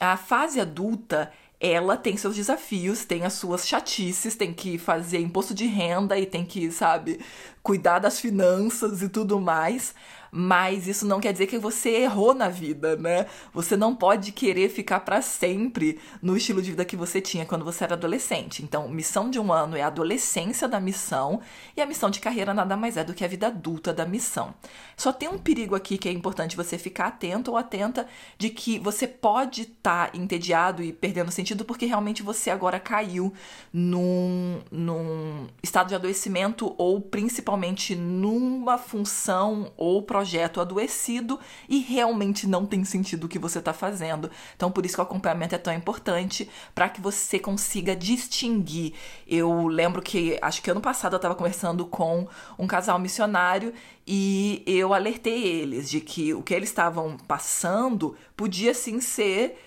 a 0.00 0.16
fase 0.16 0.58
adulta 0.58 1.30
ela 1.60 1.96
tem 1.96 2.16
seus 2.16 2.34
desafios, 2.34 3.04
tem 3.04 3.24
as 3.24 3.34
suas 3.34 3.68
chatices, 3.68 4.34
tem 4.34 4.52
que 4.52 4.78
fazer 4.78 5.20
imposto 5.20 5.52
de 5.54 5.66
renda 5.66 6.18
e 6.18 6.24
tem 6.24 6.44
que, 6.44 6.72
sabe, 6.72 7.20
cuidar 7.62 7.98
das 7.98 8.18
finanças 8.18 9.02
e 9.02 9.08
tudo 9.10 9.38
mais 9.38 9.94
mas 10.30 10.86
isso 10.86 11.06
não 11.06 11.20
quer 11.20 11.32
dizer 11.32 11.46
que 11.46 11.58
você 11.58 11.90
errou 11.90 12.34
na 12.34 12.48
vida, 12.48 12.96
né? 12.96 13.26
Você 13.52 13.76
não 13.76 13.94
pode 13.94 14.32
querer 14.32 14.68
ficar 14.68 15.00
para 15.00 15.20
sempre 15.22 15.98
no 16.22 16.36
estilo 16.36 16.62
de 16.62 16.70
vida 16.70 16.84
que 16.84 16.96
você 16.96 17.20
tinha 17.20 17.46
quando 17.46 17.64
você 17.64 17.84
era 17.84 17.94
adolescente. 17.94 18.62
Então, 18.62 18.88
missão 18.88 19.30
de 19.30 19.38
um 19.38 19.52
ano 19.52 19.76
é 19.76 19.82
a 19.82 19.88
adolescência 19.88 20.68
da 20.68 20.80
missão 20.80 21.40
e 21.76 21.80
a 21.80 21.86
missão 21.86 22.10
de 22.10 22.20
carreira 22.20 22.54
nada 22.54 22.76
mais 22.76 22.96
é 22.96 23.04
do 23.04 23.14
que 23.14 23.24
a 23.24 23.28
vida 23.28 23.48
adulta 23.48 23.92
da 23.92 24.06
missão. 24.06 24.54
Só 24.96 25.12
tem 25.12 25.28
um 25.28 25.38
perigo 25.38 25.74
aqui 25.74 25.98
que 25.98 26.08
é 26.08 26.12
importante 26.12 26.56
você 26.56 26.78
ficar 26.78 27.08
atento 27.08 27.50
ou 27.50 27.56
atenta 27.56 28.06
de 28.38 28.50
que 28.50 28.78
você 28.78 29.06
pode 29.06 29.62
estar 29.62 30.10
tá 30.10 30.16
entediado 30.16 30.82
e 30.82 30.92
perdendo 30.92 31.30
sentido 31.30 31.64
porque 31.64 31.86
realmente 31.86 32.22
você 32.22 32.50
agora 32.50 32.78
caiu 32.78 33.32
num, 33.72 34.60
num 34.70 35.46
estado 35.62 35.88
de 35.88 35.94
adoecimento 35.94 36.74
ou 36.78 37.00
principalmente 37.00 37.94
numa 37.94 38.78
função 38.78 39.72
ou 39.76 40.02
projeto 40.20 40.60
adoecido 40.60 41.40
e 41.66 41.78
realmente 41.78 42.46
não 42.46 42.66
tem 42.66 42.84
sentido 42.84 43.24
o 43.24 43.28
que 43.28 43.38
você 43.38 43.58
está 43.58 43.72
fazendo. 43.72 44.30
Então, 44.54 44.70
por 44.70 44.84
isso 44.84 44.94
que 44.94 45.00
o 45.00 45.04
acompanhamento 45.04 45.54
é 45.54 45.58
tão 45.58 45.72
importante 45.72 46.48
para 46.74 46.90
que 46.90 47.00
você 47.00 47.38
consiga 47.38 47.96
distinguir. 47.96 48.92
Eu 49.26 49.66
lembro 49.66 50.02
que, 50.02 50.38
acho 50.42 50.62
que 50.62 50.70
ano 50.70 50.80
passado 50.80 51.14
eu 51.14 51.16
estava 51.16 51.34
conversando 51.34 51.86
com 51.86 52.28
um 52.58 52.66
casal 52.66 52.98
missionário 52.98 53.72
e 54.06 54.62
eu 54.66 54.92
alertei 54.92 55.42
eles 55.42 55.88
de 55.88 56.02
que 56.02 56.34
o 56.34 56.42
que 56.42 56.52
eles 56.52 56.68
estavam 56.68 57.16
passando 57.16 58.14
podia 58.36 58.74
sim 58.74 59.00
ser 59.00 59.58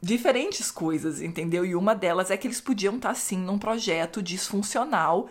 diferentes 0.00 0.70
coisas, 0.70 1.20
entendeu? 1.20 1.66
E 1.66 1.74
uma 1.74 1.92
delas 1.92 2.30
é 2.30 2.36
que 2.36 2.46
eles 2.46 2.60
podiam 2.60 2.96
estar 2.96 3.08
tá, 3.08 3.14
sim 3.16 3.38
num 3.38 3.58
projeto 3.58 4.22
disfuncional 4.22 5.28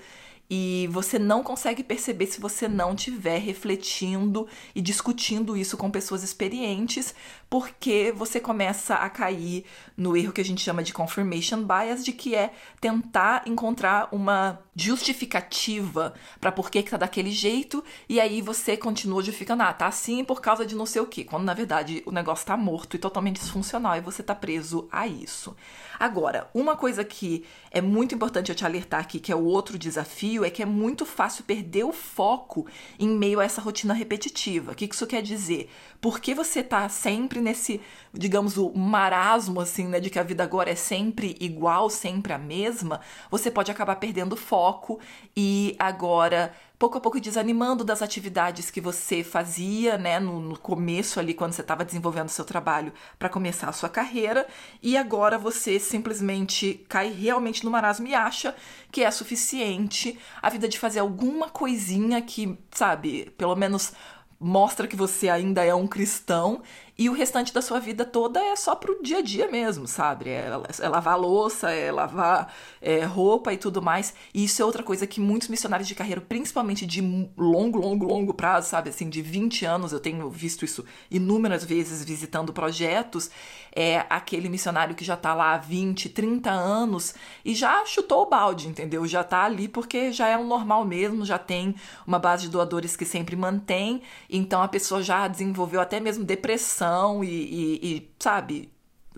e 0.54 0.90
você 0.92 1.18
não 1.18 1.42
consegue 1.42 1.82
perceber 1.82 2.26
se 2.26 2.42
você 2.42 2.68
não 2.68 2.94
estiver 2.94 3.38
refletindo 3.38 4.50
e 4.76 4.82
discutindo 4.82 5.56
isso 5.56 5.78
com 5.78 5.90
pessoas 5.90 6.24
experientes, 6.24 7.16
porque 7.50 8.12
você 8.14 8.38
começa 8.38 8.96
a 8.96 9.10
cair 9.10 9.64
no 9.96 10.18
erro 10.18 10.34
que 10.34 10.42
a 10.42 10.44
gente 10.44 10.62
chama 10.62 10.84
de 10.84 10.92
confirmation 10.92 11.64
bias, 11.64 12.04
de 12.04 12.12
que 12.12 12.36
é 12.36 12.52
tentar 12.82 13.44
encontrar 13.46 14.10
uma 14.12 14.60
justificativa 14.76 16.14
para 16.42 16.52
por 16.52 16.70
que, 16.70 16.84
que 16.84 16.92
tá 16.92 16.98
daquele 16.98 17.32
jeito, 17.32 17.82
e 18.10 18.20
aí 18.20 18.42
você 18.42 18.76
continua 18.76 19.24
justificando, 19.24 19.64
ah, 19.64 19.72
tá 19.72 19.88
assim 19.88 20.22
por 20.22 20.42
causa 20.42 20.66
de 20.66 20.76
não 20.76 20.86
sei 20.86 21.02
o 21.02 21.08
que, 21.08 21.24
quando 21.24 21.46
na 21.46 21.54
verdade 21.54 22.04
o 22.06 22.12
negócio 22.12 22.46
tá 22.46 22.58
morto 22.58 22.98
e 22.98 23.00
totalmente 23.00 23.40
disfuncional 23.40 23.96
e 23.96 24.02
você 24.02 24.22
tá 24.22 24.36
preso 24.36 24.90
a 24.92 25.08
isso. 25.08 25.56
Agora, 26.02 26.50
uma 26.52 26.76
coisa 26.76 27.04
que 27.04 27.46
é 27.70 27.80
muito 27.80 28.16
importante 28.16 28.50
eu 28.50 28.56
te 28.56 28.66
alertar 28.66 29.02
aqui, 29.02 29.20
que 29.20 29.32
é 29.32 29.36
o 29.36 29.44
outro 29.44 29.78
desafio, 29.78 30.44
é 30.44 30.50
que 30.50 30.64
é 30.64 30.66
muito 30.66 31.06
fácil 31.06 31.44
perder 31.44 31.84
o 31.84 31.94
foco 31.94 32.66
em 32.98 33.08
meio 33.08 33.40
a 33.40 33.44
essa 33.44 33.62
rotina 33.62 33.94
repetitiva. 33.94 34.72
O 34.72 34.76
que 34.76 34.86
isso 34.86 35.06
quer 35.06 35.22
dizer? 35.22 35.70
Porque 36.02 36.34
você 36.34 36.64
tá 36.64 36.90
sempre 36.90 37.40
nesse, 37.40 37.80
digamos, 38.12 38.58
o 38.58 38.76
marasmo, 38.76 39.62
assim, 39.62 39.86
né, 39.86 40.00
de 40.00 40.10
que 40.10 40.18
a 40.18 40.24
vida 40.24 40.44
agora 40.44 40.72
é 40.72 40.76
sempre 40.76 41.38
igual, 41.40 41.88
sempre 41.88 42.34
a 42.34 42.38
mesma, 42.40 43.00
você 43.30 43.52
pode 43.52 43.70
acabar 43.70 43.98
perdendo 43.98 44.36
foco 44.36 45.00
e 45.38 45.76
agora 45.78 46.52
pouco 46.82 46.98
a 46.98 47.02
pouco 47.02 47.22
desanimando 47.22 47.84
das 47.84 48.02
atividades 48.02 48.72
que 48.72 48.82
você 48.82 49.24
fazia, 49.24 50.00
né, 50.00 50.20
no, 50.20 50.40
no 50.40 50.58
começo 50.58 51.20
ali, 51.20 51.32
quando 51.32 51.54
você 51.54 51.62
estava 51.62 51.86
desenvolvendo 51.86 52.30
seu 52.30 52.44
trabalho 52.44 52.92
para 53.20 53.30
começar 53.30 53.70
a 53.70 53.72
sua 53.72 53.88
carreira, 53.88 54.48
e 54.82 54.98
agora 54.98 55.38
você 55.38 55.80
simplesmente 55.80 56.84
cai 56.90 57.12
realmente 57.12 57.64
no 57.64 57.70
marasmo 57.70 58.08
e 58.08 58.16
acha 58.16 58.56
que 58.92 59.04
é 59.04 59.12
suficiente 59.12 60.18
a 60.42 60.50
vida 60.50 60.68
de 60.68 60.80
fazer 60.80 61.02
alguma 61.02 61.52
coisinha 61.52 62.20
que, 62.20 62.58
sabe, 62.72 63.32
pelo 63.38 63.56
menos 63.56 63.94
mostra 64.40 64.88
que 64.88 64.96
você 64.96 65.30
ainda 65.30 65.64
é 65.64 65.76
um 65.76 65.86
cristão 65.86 66.64
e 67.02 67.10
o 67.10 67.14
restante 67.14 67.52
da 67.52 67.64
sua 67.64 67.80
vida 67.80 68.06
toda 68.06 68.40
é 68.40 68.56
só 68.56 68.76
pro 68.76 69.02
dia 69.02 69.18
a 69.18 69.22
dia 69.24 69.50
mesmo, 69.50 69.88
sabe? 69.88 70.30
É, 70.30 70.52
é 70.82 70.88
lavar 70.88 71.20
louça, 71.20 71.72
é 71.72 71.92
lavar 71.92 72.54
é, 72.80 73.04
roupa 73.06 73.52
e 73.52 73.58
tudo 73.58 73.82
mais. 73.82 74.14
E 74.32 74.44
isso 74.44 74.62
é 74.62 74.66
outra 74.66 74.84
coisa 74.84 75.08
que 75.08 75.20
muitos 75.20 75.48
missionários 75.48 75.88
de 75.88 75.96
carreira, 75.96 76.22
principalmente 76.22 76.86
de 76.86 77.02
longo, 77.36 77.80
longo, 77.80 78.06
longo 78.06 78.36
prazo, 78.36 78.70
sabe? 78.70 78.90
Assim, 78.90 79.10
de 79.10 79.20
20 79.20 79.66
anos, 79.66 79.92
eu 79.92 80.00
tenho 80.00 80.30
visto 80.30 80.64
isso 80.64 80.86
inúmeras 81.10 81.64
vezes 81.64 82.06
visitando 82.06 82.54
projetos. 82.54 83.32
É 83.76 84.06
aquele 84.08 84.48
missionário 84.48 84.94
que 84.94 85.04
já 85.04 85.18
tá 85.18 85.34
lá 85.34 85.54
há 85.54 85.58
20, 85.58 86.08
30 86.08 86.52
anos 86.52 87.16
e 87.44 87.56
já 87.56 87.84
chutou 87.84 88.22
o 88.22 88.30
balde, 88.30 88.68
entendeu? 88.68 89.08
Já 89.08 89.24
tá 89.24 89.46
ali 89.46 89.68
porque 89.68 90.12
já 90.12 90.28
é 90.28 90.38
um 90.38 90.46
normal 90.46 90.86
mesmo, 90.86 91.26
já 91.26 91.40
tem 91.40 91.74
uma 92.06 92.20
base 92.20 92.44
de 92.44 92.50
doadores 92.50 92.96
que 92.96 93.06
sempre 93.06 93.36
mantém. 93.36 94.04
Então 94.30 94.62
a 94.62 94.68
pessoa 94.68 95.02
já 95.02 95.28
desenvolveu 95.28 95.82
até 95.82 96.00
mesmo 96.00 96.24
depressão 96.24 96.91
e, 97.24 97.28
e, 97.28 97.96
e 97.96 98.12
sabe, 98.20 98.72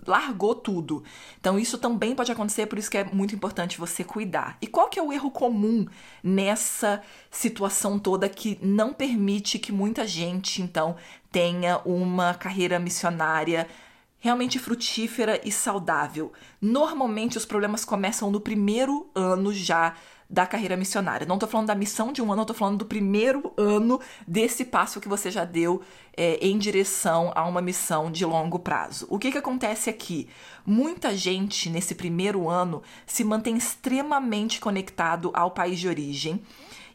largou 0.06 0.54
tudo. 0.54 1.02
Então 1.40 1.58
isso 1.58 1.78
também 1.78 2.14
pode 2.14 2.30
acontecer, 2.30 2.66
por 2.66 2.78
isso 2.78 2.90
que 2.90 2.98
é 2.98 3.04
muito 3.04 3.34
importante 3.34 3.78
você 3.78 4.04
cuidar. 4.04 4.56
E 4.60 4.66
qual 4.66 4.88
que 4.88 4.98
é 4.98 5.02
o 5.02 5.12
erro 5.12 5.30
comum 5.30 5.86
nessa 6.22 7.02
situação 7.30 7.98
toda 7.98 8.28
que 8.28 8.58
não 8.62 8.92
permite 8.92 9.58
que 9.58 9.72
muita 9.72 10.06
gente 10.06 10.62
então 10.62 10.96
tenha 11.30 11.78
uma 11.84 12.34
carreira 12.34 12.78
missionária 12.78 13.68
realmente 14.18 14.58
frutífera 14.58 15.40
e 15.44 15.52
saudável? 15.52 16.32
Normalmente 16.60 17.38
os 17.38 17.44
problemas 17.44 17.84
começam 17.84 18.30
no 18.30 18.40
primeiro 18.40 19.10
ano 19.14 19.52
já 19.52 19.94
da 20.28 20.46
carreira 20.46 20.76
missionária. 20.76 21.26
Não 21.26 21.36
estou 21.36 21.48
falando 21.48 21.68
da 21.68 21.74
missão 21.74 22.12
de 22.12 22.22
um 22.22 22.32
ano, 22.32 22.42
estou 22.42 22.56
falando 22.56 22.78
do 22.78 22.86
primeiro 22.86 23.52
ano 23.56 24.00
desse 24.26 24.64
passo 24.64 25.00
que 25.00 25.08
você 25.08 25.30
já 25.30 25.44
deu 25.44 25.82
é, 26.16 26.38
em 26.40 26.58
direção 26.58 27.32
a 27.34 27.44
uma 27.44 27.60
missão 27.60 28.10
de 28.10 28.24
longo 28.24 28.58
prazo. 28.58 29.06
O 29.10 29.18
que, 29.18 29.32
que 29.32 29.38
acontece 29.38 29.90
aqui? 29.90 30.28
Muita 30.64 31.16
gente 31.16 31.68
nesse 31.68 31.94
primeiro 31.94 32.48
ano 32.48 32.82
se 33.06 33.24
mantém 33.24 33.56
extremamente 33.56 34.60
conectado 34.60 35.30
ao 35.34 35.50
país 35.50 35.78
de 35.78 35.88
origem 35.88 36.42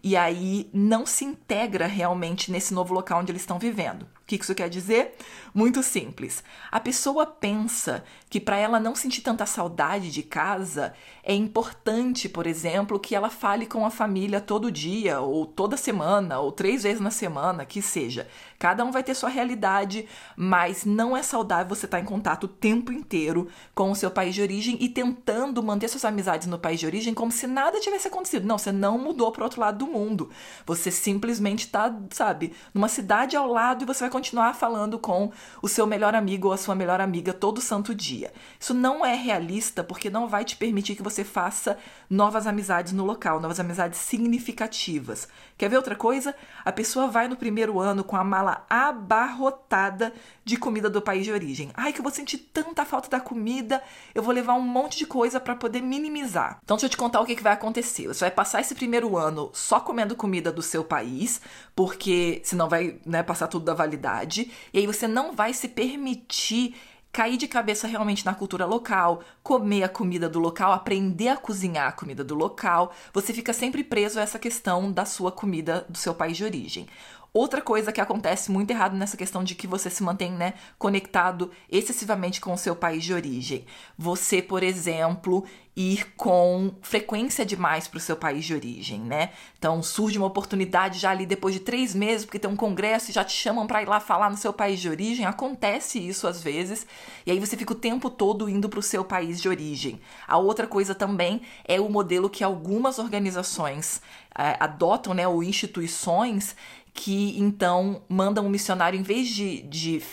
e 0.02 0.16
aí 0.16 0.70
não 0.74 1.06
se 1.06 1.26
integra 1.26 1.86
realmente 1.86 2.52
nesse 2.52 2.74
novo 2.74 2.94
local 2.94 3.20
onde 3.20 3.32
eles 3.32 3.42
estão 3.42 3.60
vivendo. 3.60 4.08
O 4.30 4.38
que 4.38 4.44
isso 4.44 4.54
quer 4.54 4.70
dizer? 4.70 5.16
Muito 5.56 5.82
simples. 5.82 6.44
A 6.72 6.80
pessoa 6.80 7.26
pensa 7.26 8.04
que 8.30 8.40
para 8.40 8.58
ela 8.58 8.80
não 8.80 8.94
sentir 8.94 9.22
tanta 9.22 9.44
saudade 9.48 10.12
de 10.12 10.22
casa, 10.22 10.94
é 11.24 11.34
importante, 11.34 12.30
por 12.30 12.46
exemplo, 12.46 13.00
que 13.00 13.16
ela 13.16 13.32
fale 13.32 13.66
com 13.66 13.84
a 13.84 13.90
família 13.90 14.40
todo 14.40 14.72
dia, 14.72 15.20
ou 15.20 15.48
toda 15.48 15.76
semana, 15.76 16.40
ou 16.40 16.52
três 16.52 16.84
vezes 16.84 17.02
na 17.02 17.10
semana, 17.10 17.66
que 17.66 17.82
seja. 17.82 18.28
Cada 18.60 18.86
um 18.86 18.92
vai 18.92 19.02
ter 19.02 19.16
sua 19.16 19.30
realidade, 19.30 20.08
mas 20.36 20.86
não 20.86 21.18
é 21.18 21.24
saudável 21.24 21.76
você 21.76 21.86
estar 21.86 21.98
tá 21.98 22.04
em 22.04 22.06
contato 22.06 22.44
o 22.44 22.48
tempo 22.48 22.92
inteiro 22.92 23.48
com 23.74 23.90
o 23.90 23.96
seu 23.96 24.12
país 24.12 24.36
de 24.36 24.42
origem 24.42 24.78
e 24.80 24.90
tentando 24.90 25.64
manter 25.64 25.88
suas 25.88 26.06
amizades 26.06 26.48
no 26.48 26.60
país 26.60 26.80
de 26.80 26.86
origem 26.86 27.14
como 27.14 27.32
se 27.32 27.48
nada 27.48 27.80
tivesse 27.80 28.08
acontecido. 28.08 28.46
Não, 28.46 28.58
você 28.58 28.72
não 28.72 28.98
mudou 29.00 29.32
para 29.32 29.44
outro 29.44 29.62
lado 29.62 29.80
do 29.80 29.88
mundo. 29.88 30.30
Você 30.66 30.92
simplesmente 30.92 31.66
está, 31.66 31.96
sabe, 32.12 32.54
numa 32.74 32.88
cidade 32.88 33.36
ao 33.36 33.48
lado 33.48 33.84
e 33.84 33.88
você 33.88 34.02
vai 34.02 34.10
continuar 34.20 34.54
falando 34.54 35.00
com 35.00 35.32
o 35.62 35.68
seu 35.70 35.88
melhor 35.88 36.14
amigo 36.14 36.48
ou 36.48 36.54
a 36.54 36.58
sua 36.58 36.76
melhor 36.76 37.00
amiga 37.00 37.32
todo 37.32 37.62
santo 37.62 37.96
dia. 37.96 38.34
Isso 38.60 38.74
não 38.74 39.06
é 39.06 39.16
realista 39.16 39.82
porque 39.82 40.10
não 40.10 40.28
vai 40.28 40.44
te 40.44 40.58
permitir 40.58 40.94
que 40.98 41.02
você 41.02 41.24
faça 41.24 41.78
novas 42.10 42.46
amizades 42.46 42.92
no 42.92 43.06
local, 43.06 43.40
novas 43.40 43.62
amizades 43.62 43.98
significativas. 43.98 45.30
Quer 45.58 45.70
ver 45.70 45.78
outra 45.78 45.96
coisa? 45.96 46.36
A 46.66 46.72
pessoa 46.74 47.08
vai 47.08 47.30
no 47.30 47.38
primeiro 47.38 47.80
ano 47.80 48.04
com 48.04 48.18
a 48.18 48.24
mala 48.24 48.66
abarrotada 48.70 50.12
de 50.50 50.58
comida 50.58 50.90
do 50.90 51.02
país 51.02 51.24
de 51.24 51.32
origem. 51.32 51.70
Ai, 51.76 51.94
que 51.94 52.00
eu 52.00 52.04
vou 52.04 52.12
sentir 52.12 52.40
tanta 52.40 52.84
falta 52.84 53.08
da 53.10 53.20
comida, 53.20 53.82
eu 54.16 54.24
vou 54.24 54.34
levar 54.34 54.56
um 54.56 54.62
monte 54.62 54.98
de 54.98 55.06
coisa 55.06 55.40
para 55.40 55.56
poder 55.56 55.82
minimizar. 55.82 56.60
Então, 56.64 56.76
deixa 56.76 56.88
eu 56.88 56.90
te 56.90 56.98
contar 56.98 57.22
o 57.22 57.26
que, 57.26 57.36
que 57.36 57.44
vai 57.44 57.54
acontecer. 57.54 58.08
Você 58.08 58.22
vai 58.22 58.32
passar 58.32 58.60
esse 58.60 58.74
primeiro 58.74 59.16
ano 59.16 59.52
só 59.54 59.80
comendo 59.80 60.16
comida 60.16 60.52
do 60.52 60.62
seu 60.62 60.84
país, 60.84 61.40
porque 61.76 62.42
senão 62.44 62.68
vai 62.68 63.00
né, 63.06 63.22
passar 63.22 63.48
tudo 63.48 63.66
da 63.66 63.74
validade, 63.76 64.52
e 64.74 64.80
aí 64.80 64.88
você 64.88 65.08
não 65.08 65.34
vai 65.34 65.54
se 65.54 65.68
permitir 65.68 66.76
cair 67.12 67.38
de 67.38 67.48
cabeça 67.48 67.88
realmente 67.88 68.26
na 68.26 68.36
cultura 68.36 68.66
local, 68.66 69.22
comer 69.42 69.84
a 69.84 69.90
comida 69.90 70.30
do 70.30 70.40
local, 70.40 70.72
aprender 70.72 71.30
a 71.30 71.38
cozinhar 71.38 71.88
a 71.88 71.92
comida 71.92 72.24
do 72.24 72.36
local, 72.36 72.94
você 73.12 73.34
fica 73.34 73.52
sempre 73.52 73.84
preso 73.84 74.20
a 74.20 74.22
essa 74.22 74.38
questão 74.38 74.92
da 74.92 75.06
sua 75.06 75.32
comida 75.32 75.86
do 75.90 75.98
seu 75.98 76.14
país 76.14 76.38
de 76.38 76.44
origem. 76.44 76.88
Outra 77.34 77.62
coisa 77.62 77.92
que 77.92 78.02
acontece 78.02 78.52
muito 78.52 78.72
errado 78.72 78.96
nessa 78.96 79.16
questão 79.16 79.44
de 79.44 79.56
que 79.56 79.68
você 79.68 79.90
se 79.90 80.02
mantém, 80.02 80.32
né, 80.32 80.56
conectado 80.78 81.52
excessivamente 81.72 82.42
com 82.42 82.54
o 82.54 82.58
seu 82.58 82.76
país 82.76 83.04
de 83.04 83.14
origem. 83.14 83.66
Você, 83.98 84.42
por 84.42 84.64
exemplo, 84.64 85.46
ir 85.80 86.14
com 86.18 86.74
frequência 86.82 87.46
demais 87.46 87.88
para 87.88 87.98
o 87.98 88.02
seu 88.02 88.18
país 88.18 88.44
de 88.44 88.54
origem, 88.54 89.00
né? 89.00 89.30
Então 89.58 89.82
surge 89.82 90.18
uma 90.18 90.28
oportunidade 90.28 91.00
já 91.00 91.12
ali 91.12 91.26
depois 91.26 91.54
de 91.54 91.62
três 91.62 91.96
meses, 91.96 92.26
porque 92.26 92.38
tem 92.38 92.50
um 92.50 92.56
congresso 92.56 93.10
e 93.10 93.14
já 93.14 93.24
te 93.24 93.32
chamam 93.32 93.66
para 93.66 93.82
ir 93.82 93.88
lá 93.88 94.02
falar 94.02 94.30
no 94.30 94.36
seu 94.36 94.52
país 94.52 94.82
de 94.82 94.90
origem. 94.90 95.26
Acontece 95.26 95.98
isso 95.98 96.28
às 96.28 96.44
vezes, 96.44 96.86
e 97.26 97.32
aí 97.32 97.40
você 97.40 97.56
fica 97.56 97.72
o 97.72 97.76
tempo 97.76 98.10
todo 98.10 98.50
indo 98.50 98.68
para 98.68 98.80
o 98.80 98.84
seu 98.84 99.06
país 99.06 99.40
de 99.40 99.48
origem. 99.48 100.02
A 100.28 100.38
outra 100.38 100.68
coisa 100.68 100.94
também 100.94 101.44
é 101.66 101.80
o 101.80 101.88
modelo 101.88 102.30
que 102.30 102.44
algumas 102.44 103.00
organizações 103.00 104.02
é, 104.38 104.58
adotam, 104.60 105.14
né, 105.14 105.28
ou 105.28 105.42
instituições 105.42 106.56
que 107.00 107.40
então 107.40 108.02
mandam 108.10 108.46
um 108.46 108.50
missionário, 108.50 109.00
em 109.00 109.04
vez 109.04 109.30
de, 109.30 109.62
de 109.62 110.04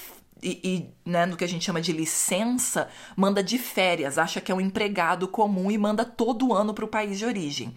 e, 0.40 0.61
e 0.62 1.11
né, 1.11 1.26
no 1.26 1.37
que 1.37 1.43
a 1.43 1.49
gente 1.49 1.64
chama 1.64 1.81
de 1.81 1.90
licença, 1.90 2.88
manda 3.16 3.43
de 3.43 3.59
férias, 3.59 4.19
acha 4.19 4.40
que 4.40 4.52
é 4.52 4.55
um 4.55 4.61
empregado 4.61 5.26
comum 5.26 5.69
e 5.69 5.76
manda 5.76 6.05
todo 6.05 6.55
ano 6.55 6.73
para 6.73 6.85
o 6.85 6.88
país 6.88 7.19
de 7.19 7.25
origem. 7.25 7.75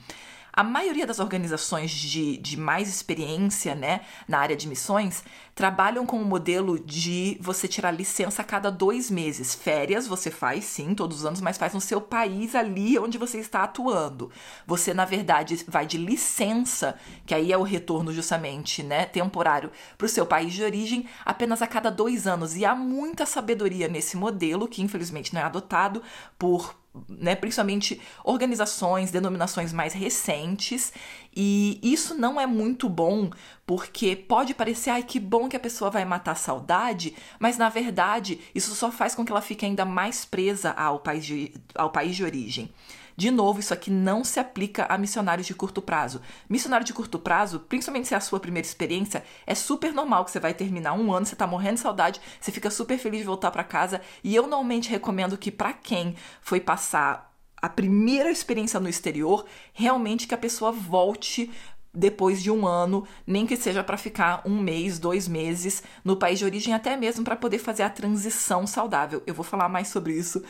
A 0.52 0.64
maioria 0.64 1.06
das 1.06 1.20
organizações 1.20 1.92
de, 1.92 2.38
de 2.38 2.58
mais 2.58 2.90
experiência 2.90 3.76
né, 3.76 4.02
na 4.28 4.40
área 4.40 4.56
de 4.56 4.68
missões 4.68 5.24
trabalham 5.54 6.06
com 6.06 6.22
o 6.22 6.26
modelo 6.26 6.80
de 6.80 7.38
você 7.40 7.68
tirar 7.68 7.92
licença 7.92 8.42
a 8.42 8.46
cada 8.46 8.72
dois 8.72 9.12
meses. 9.12 9.54
Férias 9.54 10.08
você 10.08 10.32
faz 10.32 10.66
sim, 10.66 10.96
todos 10.96 11.20
os 11.20 11.26
anos, 11.26 11.42
mas 11.42 11.58
faz 11.58 11.74
no 11.74 11.82
seu 11.82 12.02
país 12.02 12.56
ali 12.56 12.98
onde 12.98 13.18
você 13.18 13.38
está 13.38 13.64
atuando. 13.64 14.32
Você, 14.66 14.94
na 14.94 15.06
verdade, 15.06 15.64
vai 15.68 15.86
de 15.86 15.98
licença, 15.98 16.98
que 17.26 17.36
aí 17.36 17.52
é 17.52 17.58
o 17.58 17.64
retorno 17.64 18.12
justamente 18.12 18.82
né, 18.82 19.06
temporário, 19.06 19.72
para 19.98 20.06
o 20.06 20.10
seu 20.10 20.26
país 20.26 20.54
de 20.54 20.64
origem 20.64 21.06
apenas 21.26 21.62
a 21.62 21.68
cada 21.68 21.92
dois 21.92 22.26
anos. 22.26 22.56
E 22.56 22.66
há 22.66 22.74
muita 22.74 23.26
sabedoria 23.26 23.88
nesse 23.88 24.18
modelo, 24.18 24.68
que 24.68 24.82
infelizmente 24.82 25.34
não 25.34 25.42
é 25.42 25.44
adotado 25.44 26.02
por 26.38 26.79
né, 27.08 27.36
principalmente 27.36 28.02
organizações, 28.24 29.12
denominações 29.12 29.72
mais 29.72 29.94
recentes, 29.94 30.92
e 31.36 31.80
isso 31.84 32.16
não 32.16 32.40
é 32.40 32.48
muito 32.48 32.90
bom, 32.90 33.30
porque 33.66 34.16
pode 34.16 34.54
parecer, 34.54 34.90
ai, 34.90 35.04
que 35.04 35.20
bom 35.20 35.48
que 35.48 35.56
a 35.56 35.60
pessoa 35.60 35.92
vai 35.92 36.04
matar 36.04 36.32
a 36.32 36.36
saudade, 36.36 37.16
mas 37.40 37.58
na 37.58 37.70
verdade 37.70 38.40
isso 38.54 38.74
só 38.76 38.92
faz 38.92 39.14
com 39.14 39.24
que 39.24 39.32
ela 39.32 39.42
fique 39.42 39.66
ainda 39.66 39.86
mais 39.86 40.26
presa 40.26 40.72
ao 40.72 41.00
país 41.00 41.26
de, 41.26 41.54
ao 41.76 41.92
país 41.92 42.16
de 42.16 42.24
origem. 42.24 42.74
De 43.20 43.32
novo, 43.32 43.60
isso 43.60 43.74
aqui 43.74 43.92
não 43.92 44.24
se 44.24 44.40
aplica 44.40 44.86
a 44.86 44.98
missionários 44.98 45.46
de 45.46 45.54
curto 45.54 45.82
prazo. 45.82 46.22
Missionário 46.48 46.86
de 46.86 46.94
curto 46.94 47.20
prazo, 47.20 47.60
principalmente 47.60 48.08
se 48.08 48.14
é 48.14 48.18
a 48.18 48.22
sua 48.22 48.40
primeira 48.40 48.66
experiência, 48.66 49.26
é 49.46 49.54
super 49.54 49.92
normal 49.92 50.24
que 50.24 50.32
você 50.32 50.40
vai 50.40 50.54
terminar 50.54 50.94
um 50.94 51.12
ano, 51.12 51.26
você 51.26 51.36
tá 51.36 51.46
morrendo 51.46 51.74
de 51.74 51.82
saudade, 51.82 52.22
você 52.40 52.50
fica 52.50 52.72
super 52.72 52.98
feliz 52.98 53.20
de 53.20 53.26
voltar 53.26 53.52
para 53.52 53.62
casa. 53.62 54.00
E 54.24 54.34
eu 54.34 54.44
normalmente 54.44 54.90
recomendo 54.90 55.38
que 55.38 55.52
para 55.52 55.74
quem 55.74 56.16
foi 56.40 56.62
passar 56.62 57.36
a 57.62 57.68
primeira 57.68 58.32
experiência 58.32 58.80
no 58.80 58.88
exterior, 58.88 59.46
realmente 59.74 60.26
que 60.26 60.34
a 60.34 60.38
pessoa 60.38 60.72
volte 60.72 61.52
depois 61.94 62.42
de 62.42 62.52
um 62.52 62.68
ano, 62.68 63.06
nem 63.26 63.46
que 63.46 63.56
seja 63.56 63.84
para 63.84 63.98
ficar 63.98 64.42
um 64.46 64.60
mês, 64.60 65.00
dois 65.00 65.28
meses 65.28 65.84
no 66.04 66.16
país 66.16 66.40
de 66.40 66.46
origem, 66.46 66.74
até 66.74 66.96
mesmo 66.96 67.24
para 67.24 67.36
poder 67.36 67.60
fazer 67.60 67.84
a 67.84 67.90
transição 67.90 68.68
saudável. 68.68 69.24
Eu 69.26 69.34
vou 69.34 69.44
falar 69.44 69.70
mais 69.70 69.88
sobre 69.88 70.14
isso 70.14 70.44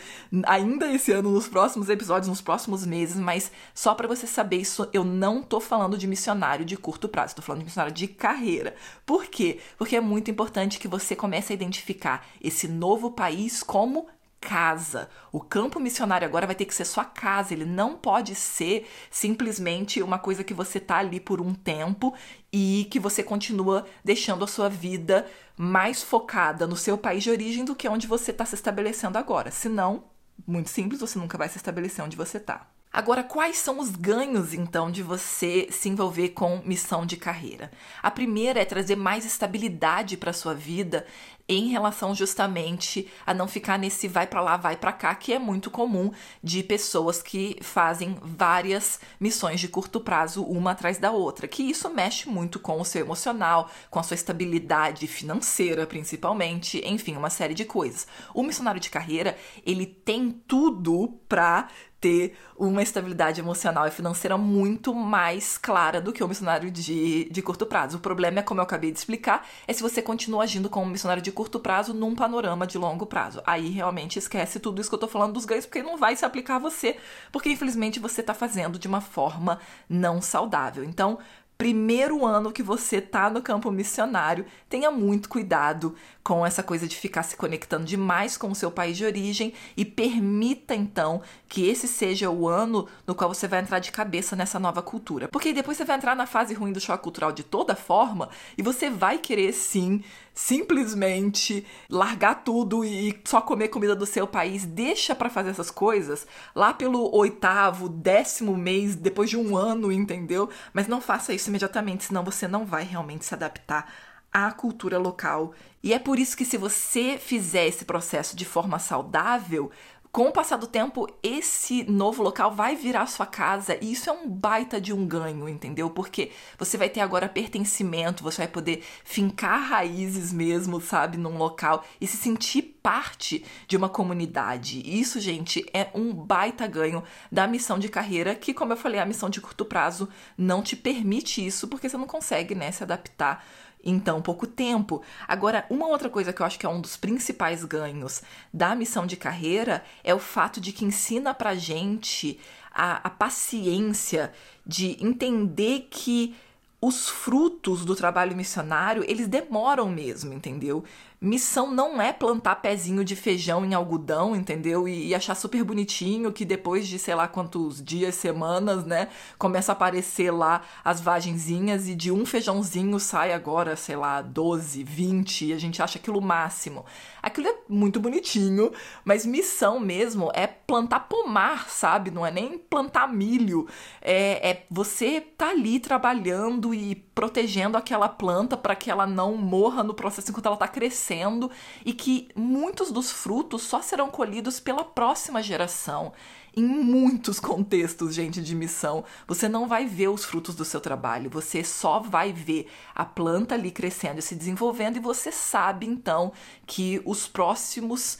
ainda 0.44 0.92
esse 0.92 1.12
ano, 1.12 1.32
nos 1.32 1.48
próximos 1.48 1.90
episódios, 1.90 2.28
nos 2.28 2.42
próximos 2.42 2.86
meses, 2.86 3.18
mas 3.18 3.52
só 3.74 3.96
para 3.96 4.08
você 4.08 4.28
saber 4.28 4.58
isso, 4.58 4.88
eu 4.94 5.04
não 5.04 5.42
tô 5.42 5.60
falando 5.60 5.98
de 5.98 6.08
missionário 6.08 6.66
de 6.66 6.78
curto 6.78 7.08
prazo, 7.08 7.36
tô 7.36 7.42
falando 7.42 7.62
de 7.62 7.66
missionário 7.66 7.94
de 7.94 8.08
carreira. 8.08 8.76
Por 9.06 9.26
quê? 9.26 9.60
Porque 9.78 9.96
é 9.96 10.02
muito 10.02 10.30
importante 10.30 10.80
que 10.80 10.88
você 10.88 11.16
comece 11.16 11.54
a 11.54 11.56
identificar 11.56 12.26
esse 12.42 12.68
novo 12.68 13.12
país 13.12 13.64
como 13.64 14.08
casa. 14.40 15.10
O 15.32 15.40
campo 15.40 15.80
missionário 15.80 16.28
agora 16.28 16.46
vai 16.46 16.56
ter 16.56 16.66
que 16.66 16.74
ser 16.74 16.86
sua 16.86 17.06
casa, 17.06 17.54
ele 17.54 17.66
não 17.66 17.96
pode 17.96 18.36
ser 18.36 18.88
simplesmente 19.12 20.02
uma 20.02 20.18
coisa 20.18 20.44
que 20.44 20.54
você 20.54 20.80
tá 20.80 20.98
ali 20.98 21.20
por 21.20 21.42
um 21.42 21.54
tempo 21.54 22.14
e 22.52 22.88
que 22.90 23.00
você 23.00 23.22
continua 23.22 23.86
deixando 24.04 24.44
a 24.44 24.48
sua 24.48 24.70
vida 24.70 25.26
mais 25.58 26.02
focada 26.02 26.66
no 26.66 26.78
seu 26.78 26.98
país 26.98 27.24
de 27.24 27.30
origem 27.30 27.66
do 27.66 27.76
que 27.76 27.88
onde 27.88 28.08
você 28.08 28.32
está 28.32 28.46
se 28.46 28.56
estabelecendo 28.56 29.18
agora. 29.18 29.52
Senão, 29.52 30.06
muito 30.48 30.70
simples, 30.70 31.02
você 31.02 31.20
nunca 31.20 31.38
vai 31.38 31.50
se 31.50 31.58
estabelecer 31.58 32.04
onde 32.04 32.18
você 32.18 32.38
está. 32.38 32.68
Agora, 32.92 33.24
quais 33.24 33.58
são 33.58 33.80
os 33.80 33.92
ganhos 33.92 34.52
então 34.52 34.90
de 34.90 35.04
você 35.04 35.68
se 35.70 35.90
envolver 35.90 36.30
com 36.30 36.60
missão 36.66 37.06
de 37.06 37.18
carreira? 37.18 37.72
A 38.02 38.10
primeira 38.10 38.60
é 38.60 38.66
trazer 38.66 38.96
mais 38.96 39.26
estabilidade 39.26 40.18
para 40.18 40.34
sua 40.34 40.56
vida 40.56 41.06
em 41.50 41.70
relação 41.70 42.14
justamente 42.14 43.08
a 43.26 43.34
não 43.34 43.48
ficar 43.48 43.80
nesse 43.80 44.08
vai 44.08 44.28
para 44.28 44.40
lá, 44.40 44.56
vai 44.56 44.78
para 44.78 44.94
cá, 44.94 45.16
que 45.16 45.34
é 45.34 45.40
muito 45.40 45.72
comum 45.72 46.12
de 46.44 46.62
pessoas 46.62 47.24
que 47.24 47.58
fazem 47.62 48.16
várias 48.22 49.00
missões 49.20 49.60
de 49.60 49.68
curto 49.68 50.00
prazo 50.00 50.44
uma 50.44 50.72
atrás 50.72 51.00
da 51.00 51.12
outra, 51.12 51.48
que 51.48 51.64
isso 51.64 51.90
mexe 51.90 52.30
muito 52.30 52.60
com 52.60 52.80
o 52.80 52.86
seu 52.86 53.02
emocional, 53.02 53.72
com 53.90 54.00
a 54.00 54.04
sua 54.04 54.14
estabilidade 54.14 55.08
financeira, 55.08 55.88
principalmente, 55.88 56.82
enfim, 56.86 57.18
uma 57.18 57.32
série 57.32 57.56
de 57.56 57.66
coisas. 57.66 58.06
O 58.34 58.44
missionário 58.44 58.80
de 58.80 58.92
carreira, 58.92 59.36
ele 59.66 59.88
tem 59.88 60.30
tudo 60.48 61.20
para 61.28 61.68
ter 62.00 62.38
uma 62.58 62.82
estabilidade 62.82 63.40
emocional 63.40 63.88
e 63.88 63.92
financeira 63.92 64.38
muito 64.38 64.94
mais 64.94 65.58
clara 65.58 66.02
do 66.02 66.14
que 66.14 66.24
o 66.24 66.28
missionário 66.28 66.72
de, 66.72 67.30
de 67.30 67.42
curto 67.42 67.66
prazo. 67.66 67.98
O 67.98 68.00
problema 68.00 68.40
é, 68.40 68.42
como 68.42 68.60
eu 68.60 68.64
acabei 68.64 68.92
de 68.92 68.98
explicar, 68.98 69.48
é 69.68 69.74
se 69.74 69.82
você 69.82 70.02
continua 70.02 70.44
agindo 70.44 70.70
como 70.70 70.86
um 70.86 70.90
missionário 70.90 71.22
de 71.22 71.32
curto 71.32 71.60
prazo 71.60 71.94
num 71.94 72.16
panorama 72.16 72.66
de 72.66 72.78
longo 72.78 73.06
prazo. 73.06 73.42
Aí 73.46 73.70
realmente 73.70 74.20
esquece 74.20 74.60
tudo 74.60 74.80
isso 74.80 74.90
que 74.90 74.96
eu 74.96 75.00
tô 75.00 75.08
falando 75.08 75.34
dos 75.34 75.46
ganhos, 75.46 75.66
porque 75.66 75.84
não 75.84 75.98
vai 75.98 76.16
se 76.16 76.26
aplicar 76.26 76.56
a 76.56 76.60
você, 76.60 76.98
porque 77.32 77.50
infelizmente 77.50 78.00
você 78.00 78.24
tá 78.24 78.34
fazendo 78.34 78.80
de 78.80 78.88
uma 78.88 79.02
forma 79.02 79.60
não 79.90 80.22
saudável. 80.22 80.84
Então, 80.84 81.20
primeiro 81.60 82.26
ano 82.26 82.54
que 82.54 82.64
você 82.64 83.02
tá 83.02 83.30
no 83.30 83.42
campo 83.42 83.70
missionário, 83.70 84.46
tenha 84.70 84.90
muito 84.90 85.28
cuidado 85.28 85.94
com 86.24 86.46
essa 86.46 86.64
coisa 86.64 86.88
de 86.88 86.96
ficar 86.96 87.22
se 87.22 87.36
conectando 87.36 87.84
demais 87.84 88.38
com 88.38 88.50
o 88.50 88.56
seu 88.56 88.72
país 88.72 88.96
de 88.96 89.04
origem 89.04 89.54
e 89.76 89.84
permita 89.84 90.74
então 90.74 91.22
que 91.50 91.68
esse 91.68 91.86
seja 91.86 92.30
o 92.30 92.48
ano 92.48 92.88
no 93.06 93.14
qual 93.14 93.34
você 93.34 93.46
vai 93.46 93.60
entrar 93.60 93.80
de 93.80 93.92
cabeça 93.92 94.38
nessa 94.38 94.58
nova 94.58 94.82
cultura. 94.82 95.28
Porque 95.28 95.52
depois 95.52 95.76
você 95.76 95.84
vai 95.84 95.98
entrar 95.98 96.16
na 96.16 96.26
fase 96.26 96.54
ruim 96.54 96.72
do 96.72 96.80
choque 96.80 97.04
cultural 97.04 97.34
de 97.34 97.44
toda 97.44 97.76
forma 97.76 98.30
e 98.58 98.64
você 98.64 98.90
vai 98.90 99.18
querer 99.18 99.52
sim 99.52 100.02
simplesmente 100.34 101.66
largar 101.90 102.44
tudo 102.44 102.84
e 102.86 103.20
só 103.26 103.42
comer 103.42 103.70
comida 103.70 103.96
do 103.96 104.06
seu 104.06 104.26
país, 104.28 104.66
deixa 104.66 105.14
para 105.16 105.30
fazer 105.30 105.50
essas 105.50 105.72
coisas 105.72 106.26
lá 106.56 106.74
pelo 106.74 107.16
oitavo, 107.16 107.90
décimo 107.90 108.56
mês, 108.58 108.96
depois 108.96 109.30
de 109.30 109.38
um 109.38 109.56
ano, 109.56 109.92
entendeu? 109.92 110.50
Mas 110.74 110.88
não 110.88 111.02
faça 111.02 111.34
isso 111.34 111.50
imediatamente, 111.50 112.06
senão 112.06 112.24
você 112.24 112.48
não 112.48 112.66
vai 112.66 112.84
realmente 112.84 113.26
se 113.26 113.34
adaptar 113.34 113.92
à 114.32 114.52
cultura 114.52 114.98
local. 114.98 115.54
E 115.84 115.94
é 115.94 116.00
por 116.00 116.20
isso 116.20 116.38
que 116.38 116.46
se 116.46 116.58
você 116.58 117.18
fizer 117.18 117.68
esse 117.68 117.86
processo 117.86 118.36
de 118.36 118.46
forma 118.46 118.80
saudável, 118.80 119.72
com 120.12 120.28
o 120.28 120.32
passar 120.32 120.58
do 120.58 120.66
tempo, 120.66 121.08
esse 121.22 121.84
novo 121.84 122.24
local 122.24 122.52
vai 122.52 122.76
virar 122.76 123.06
sua 123.06 123.28
casa 123.28 123.78
e 123.80 123.92
isso 123.92 124.10
é 124.10 124.14
um 124.14 124.28
baita 124.28 124.82
de 124.82 124.92
um 124.92 125.06
ganho, 125.06 125.48
entendeu? 125.48 125.88
Porque 125.90 126.32
você 126.58 126.78
vai 126.78 126.90
ter 126.90 127.00
agora 127.00 127.30
pertencimento, 127.30 128.24
você 128.24 128.38
vai 128.38 128.48
poder 128.48 128.84
fincar 129.04 129.62
raízes 129.62 130.34
mesmo, 130.34 130.82
sabe, 130.82 131.16
num 131.16 131.38
local 131.38 131.86
e 132.02 132.08
se 132.08 132.18
sentir 132.18 132.80
parte 132.82 133.46
de 133.68 133.78
uma 133.78 133.88
comunidade. 133.88 134.82
Isso, 134.84 135.20
gente, 135.20 135.64
é 135.72 135.90
um 135.94 136.12
baita 136.12 136.66
ganho 136.66 137.04
da 137.32 137.46
missão 137.46 137.78
de 137.78 137.88
carreira, 137.88 138.34
que, 138.34 138.52
como 138.52 138.74
eu 138.74 138.78
falei, 138.78 139.00
a 139.00 139.06
missão 139.06 139.30
de 139.30 139.40
curto 139.40 139.64
prazo 139.64 140.10
não 140.36 140.64
te 140.64 140.76
permite 140.76 141.46
isso, 141.46 141.68
porque 141.68 141.88
você 141.88 141.98
não 141.98 142.08
consegue, 142.08 142.56
né, 142.56 142.72
se 142.72 142.82
adaptar 142.82 143.46
em 143.84 144.00
tão 144.00 144.22
pouco 144.22 144.46
tempo. 144.46 145.02
Agora, 145.28 145.66
uma 145.70 145.88
outra 145.88 146.10
coisa 146.10 146.34
que 146.34 146.42
eu 146.42 146.46
acho 146.46 146.60
que 146.60 146.66
é 146.66 146.70
um 146.70 146.82
dos 146.82 146.98
principais 146.98 147.64
ganhos 147.64 148.22
da 148.54 148.76
missão 148.76 149.06
de 149.06 149.16
carreira 149.16 149.84
é 150.04 150.14
o 150.14 150.20
fato 150.20 150.60
de 150.60 150.72
que 150.72 150.86
ensina 150.86 151.34
pra 151.34 151.56
gente 151.56 152.40
a, 152.72 153.08
a 153.08 153.10
paciência 153.10 154.32
de 154.66 154.98
entender 155.04 155.88
que 155.90 156.36
os 156.82 157.10
frutos 157.10 157.84
do 157.84 157.96
trabalho 157.96 158.36
missionário, 158.36 159.04
eles 159.06 159.28
demoram 159.28 159.90
mesmo, 159.90 160.34
entendeu? 160.34 160.84
Missão 161.22 161.70
não 161.70 162.02
é 162.02 162.14
plantar 162.14 162.56
pezinho 162.56 163.04
de 163.04 163.14
feijão 163.14 163.66
em 163.66 163.74
algodão, 163.74 164.34
entendeu? 164.34 164.88
E, 164.88 165.10
e, 165.10 165.16
achar 165.16 165.36
super 165.36 165.62
bonitinho 165.66 166.32
que 166.32 166.46
depois 166.46 166.88
de 166.88 166.98
sei 166.98 167.14
lá 167.14 167.28
quantos 167.28 167.84
dias, 167.84 168.16
semanas, 168.16 168.86
né, 168.86 169.10
começa 169.38 169.74
a 169.74 169.74
aparecer 169.74 170.32
lá 170.32 170.62
as 170.82 171.02
vagenzinhas 171.02 171.90
e 171.90 171.96
de 171.96 172.10
um 172.10 172.26
feijãozinho 172.26 172.98
sai 173.02 173.34
agora, 173.34 173.76
sei 173.76 173.98
lá, 173.98 174.22
12, 174.22 174.82
20 174.82 175.48
e 175.48 175.54
a 175.54 175.58
gente 175.58 175.82
acha 175.82 176.00
aquilo 176.00 176.22
máximo. 176.22 176.86
Aquilo 177.22 177.50
é 177.50 177.56
muito 177.68 178.00
bonitinho, 178.00 178.72
mas 179.04 179.26
missão 179.26 179.78
mesmo 179.78 180.32
é 180.34 180.48
plantar 180.48 181.02
pomar, 181.02 181.70
sabe? 181.70 182.12
Não 182.12 182.26
é 182.26 182.32
nem 182.32 182.58
plantar 182.58 183.12
milho. 183.12 183.68
É, 184.02 184.52
é 184.52 184.66
você 184.72 185.20
tá 185.20 185.50
ali 185.50 185.82
trabalhando 185.82 186.74
e 186.74 186.96
protegendo 186.96 187.78
aquela 187.78 188.08
planta 188.08 188.56
para 188.56 188.74
que 188.74 188.90
ela 188.90 189.06
não 189.06 189.36
morra 189.36 189.84
no 189.84 189.94
processo 189.94 190.32
enquanto 190.32 190.46
ela 190.46 190.56
tá 190.56 190.68
crescendo 190.68 191.09
crescendo 191.10 191.50
e 191.84 191.92
que 191.92 192.30
muitos 192.36 192.92
dos 192.92 193.12
frutos 193.12 193.64
só 193.64 193.82
serão 193.82 194.10
colhidos 194.10 194.60
pela 194.60 194.84
próxima 194.84 195.42
geração. 195.42 196.14
Em 196.56 196.64
muitos 196.64 197.40
contextos, 197.42 198.14
gente, 198.14 198.42
de 198.42 198.56
missão, 198.56 199.04
você 199.28 199.50
não 199.50 199.68
vai 199.68 199.86
ver 199.86 200.10
os 200.10 200.24
frutos 200.24 200.56
do 200.56 200.66
seu 200.66 200.80
trabalho, 200.80 201.30
você 201.30 201.64
só 201.64 202.00
vai 202.00 202.32
ver 202.32 202.68
a 202.94 203.06
planta 203.06 203.56
ali 203.56 203.72
crescendo 203.72 204.20
e 204.20 204.22
se 204.22 204.36
desenvolvendo, 204.36 204.98
e 204.98 205.00
você 205.00 205.32
sabe 205.32 205.88
então 205.88 206.32
que 206.66 207.02
os 207.06 207.28
próximos 207.28 208.18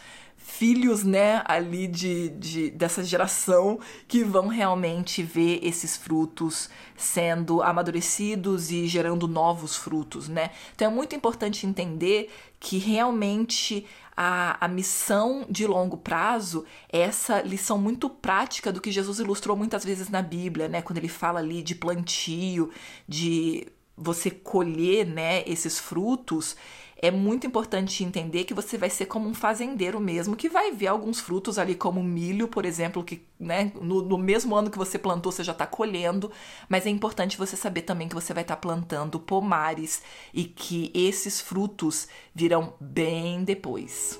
filhos, 0.50 1.04
né, 1.04 1.42
ali 1.46 1.88
de, 1.88 2.30
de, 2.30 2.70
dessa 2.72 3.04
geração 3.04 3.80
que 4.08 4.24
vão 4.24 4.48
realmente 4.48 5.22
ver 5.22 5.60
esses 5.62 5.96
frutos 5.96 6.70
sendo 6.98 7.62
amadurecidos 7.62 8.72
e 8.72 8.88
gerando 8.88 9.28
novos 9.28 9.76
frutos, 9.76 10.28
né? 10.28 10.52
Então 10.76 10.92
é 10.92 10.94
muito 10.94 11.16
importante 11.16 11.66
entender 11.66 12.30
que 12.60 12.78
realmente 12.78 13.86
a, 14.18 14.66
a 14.66 14.68
missão 14.68 15.46
de 15.50 15.66
longo 15.66 15.98
prazo 15.98 16.66
é 16.92 17.00
essa 17.00 17.42
lição 17.42 17.78
muito 17.78 18.10
prática 18.10 18.72
do 18.72 18.82
que 18.82 18.92
Jesus 18.92 19.20
ilustrou 19.20 19.56
muitas 19.56 19.86
vezes 19.86 20.10
na 20.10 20.22
Bíblia, 20.22 20.68
né? 20.68 20.82
Quando 20.82 20.98
ele 20.98 21.08
fala 21.08 21.40
ali 21.40 21.62
de 21.62 21.76
plantio, 21.76 22.72
de 23.08 23.68
você 23.96 24.32
colher, 24.32 25.06
né, 25.06 25.44
esses 25.46 25.78
frutos 25.78 26.56
é 27.02 27.10
muito 27.10 27.48
importante 27.48 28.04
entender 28.04 28.44
que 28.44 28.54
você 28.54 28.78
vai 28.78 28.90
ser 28.90 29.06
como 29.06 29.28
um 29.28 29.34
fazendeiro 29.34 30.00
mesmo, 30.00 30.36
que 30.36 30.50
vai 30.50 30.72
ver 30.72 30.88
alguns 30.88 31.20
frutos 31.20 31.58
ali, 31.58 31.74
como 31.74 32.04
milho, 32.04 32.48
por 32.48 32.66
exemplo, 32.66 33.04
que 33.04 33.26
né, 33.40 33.72
no, 33.82 34.02
no 34.02 34.18
mesmo 34.18 34.54
ano 34.56 34.70
que 34.70 34.78
você 34.78 35.00
plantou, 35.00 35.32
você 35.32 35.44
já 35.44 35.54
está 35.54 35.66
colhendo, 35.66 36.30
mas 36.68 36.86
é 36.86 36.90
importante 36.90 37.38
você 37.38 37.56
saber 37.56 37.84
também 37.84 38.10
que 38.10 38.16
você 38.16 38.34
vai 38.34 38.44
estar 38.44 38.58
tá 38.58 38.62
plantando 38.62 39.20
pomares 39.20 40.04
e 40.34 40.44
que 40.44 40.92
esses 40.94 41.40
frutos 41.40 42.08
virão 42.36 42.74
bem 42.80 43.46
depois. 43.46 44.20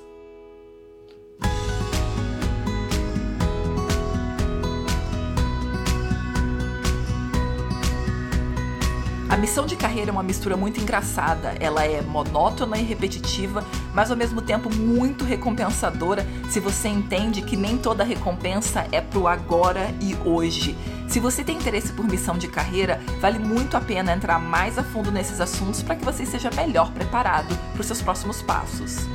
A 9.30 9.38
missão 9.38 9.68
de 9.68 9.76
carreira 9.76 10.10
é 10.10 10.12
uma 10.12 10.24
mistura 10.24 10.58
muito 10.58 10.82
engraçada. 10.82 11.54
Ela 11.60 11.86
é 11.86 12.02
monótona 12.02 12.80
e 12.80 12.84
repetitiva, 12.84 13.64
mas 13.94 14.10
ao 14.10 14.18
mesmo 14.18 14.42
tempo 14.42 14.74
muito 14.74 15.24
recompensadora 15.24 16.26
se 16.50 16.60
você 16.60 16.88
entende 16.88 17.44
que 17.44 17.56
nem 17.56 17.78
toda 17.78 18.04
recompensa 18.04 18.88
é 18.92 19.00
pro 19.00 19.28
agora 19.28 19.94
e 20.02 20.18
hoje. 20.28 20.76
Se 21.08 21.20
você 21.20 21.44
tem 21.44 21.58
interesse 21.58 21.94
por 21.94 22.06
missão 22.06 22.40
de 22.40 22.48
carreira, 22.48 23.00
vale 23.22 23.38
muito 23.38 23.78
a 23.78 23.82
pena 23.82 24.14
entrar 24.14 24.40
mais 24.40 24.80
a 24.80 24.84
fundo 24.84 25.12
nesses 25.12 25.40
assuntos 25.40 25.84
para 25.84 25.96
que 25.96 26.04
você 26.04 26.26
seja 26.26 26.50
melhor 26.56 26.92
preparado 26.92 27.56
para 27.74 27.82
os 27.82 27.86
seus 27.86 28.02
próximos 28.02 28.42
passos. 28.42 29.08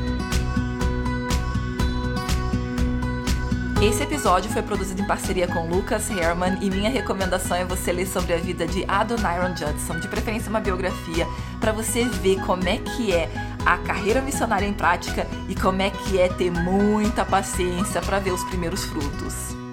Esse 3.85 4.03
episódio 4.03 4.51
foi 4.51 4.63
produzido 4.63 5.03
em 5.03 5.07
parceria 5.07 5.47
com 5.47 5.69
Lucas 5.69 6.09
Herman 6.11 6.57
e 6.63 6.71
minha 6.71 6.89
recomendação 6.89 7.55
é 7.55 7.67
você 7.67 7.93
ler 7.93 8.07
sobre 8.07 8.33
a 8.33 8.39
vida 8.39 8.67
de 8.67 8.83
Adoniram 8.89 9.55
Judson, 9.55 10.01
de 10.01 10.09
preferência 10.09 10.49
uma 10.49 10.59
biografia, 10.59 11.27
para 11.61 11.71
você 11.71 12.03
ver 12.05 12.41
como 12.47 12.67
é 12.67 12.79
que 12.79 13.13
é 13.13 13.29
a 13.67 13.77
carreira 13.77 14.23
missionária 14.23 14.65
em 14.67 14.73
prática 14.73 15.27
e 15.51 15.55
como 15.55 15.83
é 15.83 15.91
que 15.91 16.19
é 16.19 16.31
ter 16.31 16.51
muita 16.51 17.27
paciência 17.27 18.01
para 18.01 18.19
ver 18.19 18.33
os 18.33 18.43
primeiros 18.45 18.85
frutos. 18.85 19.64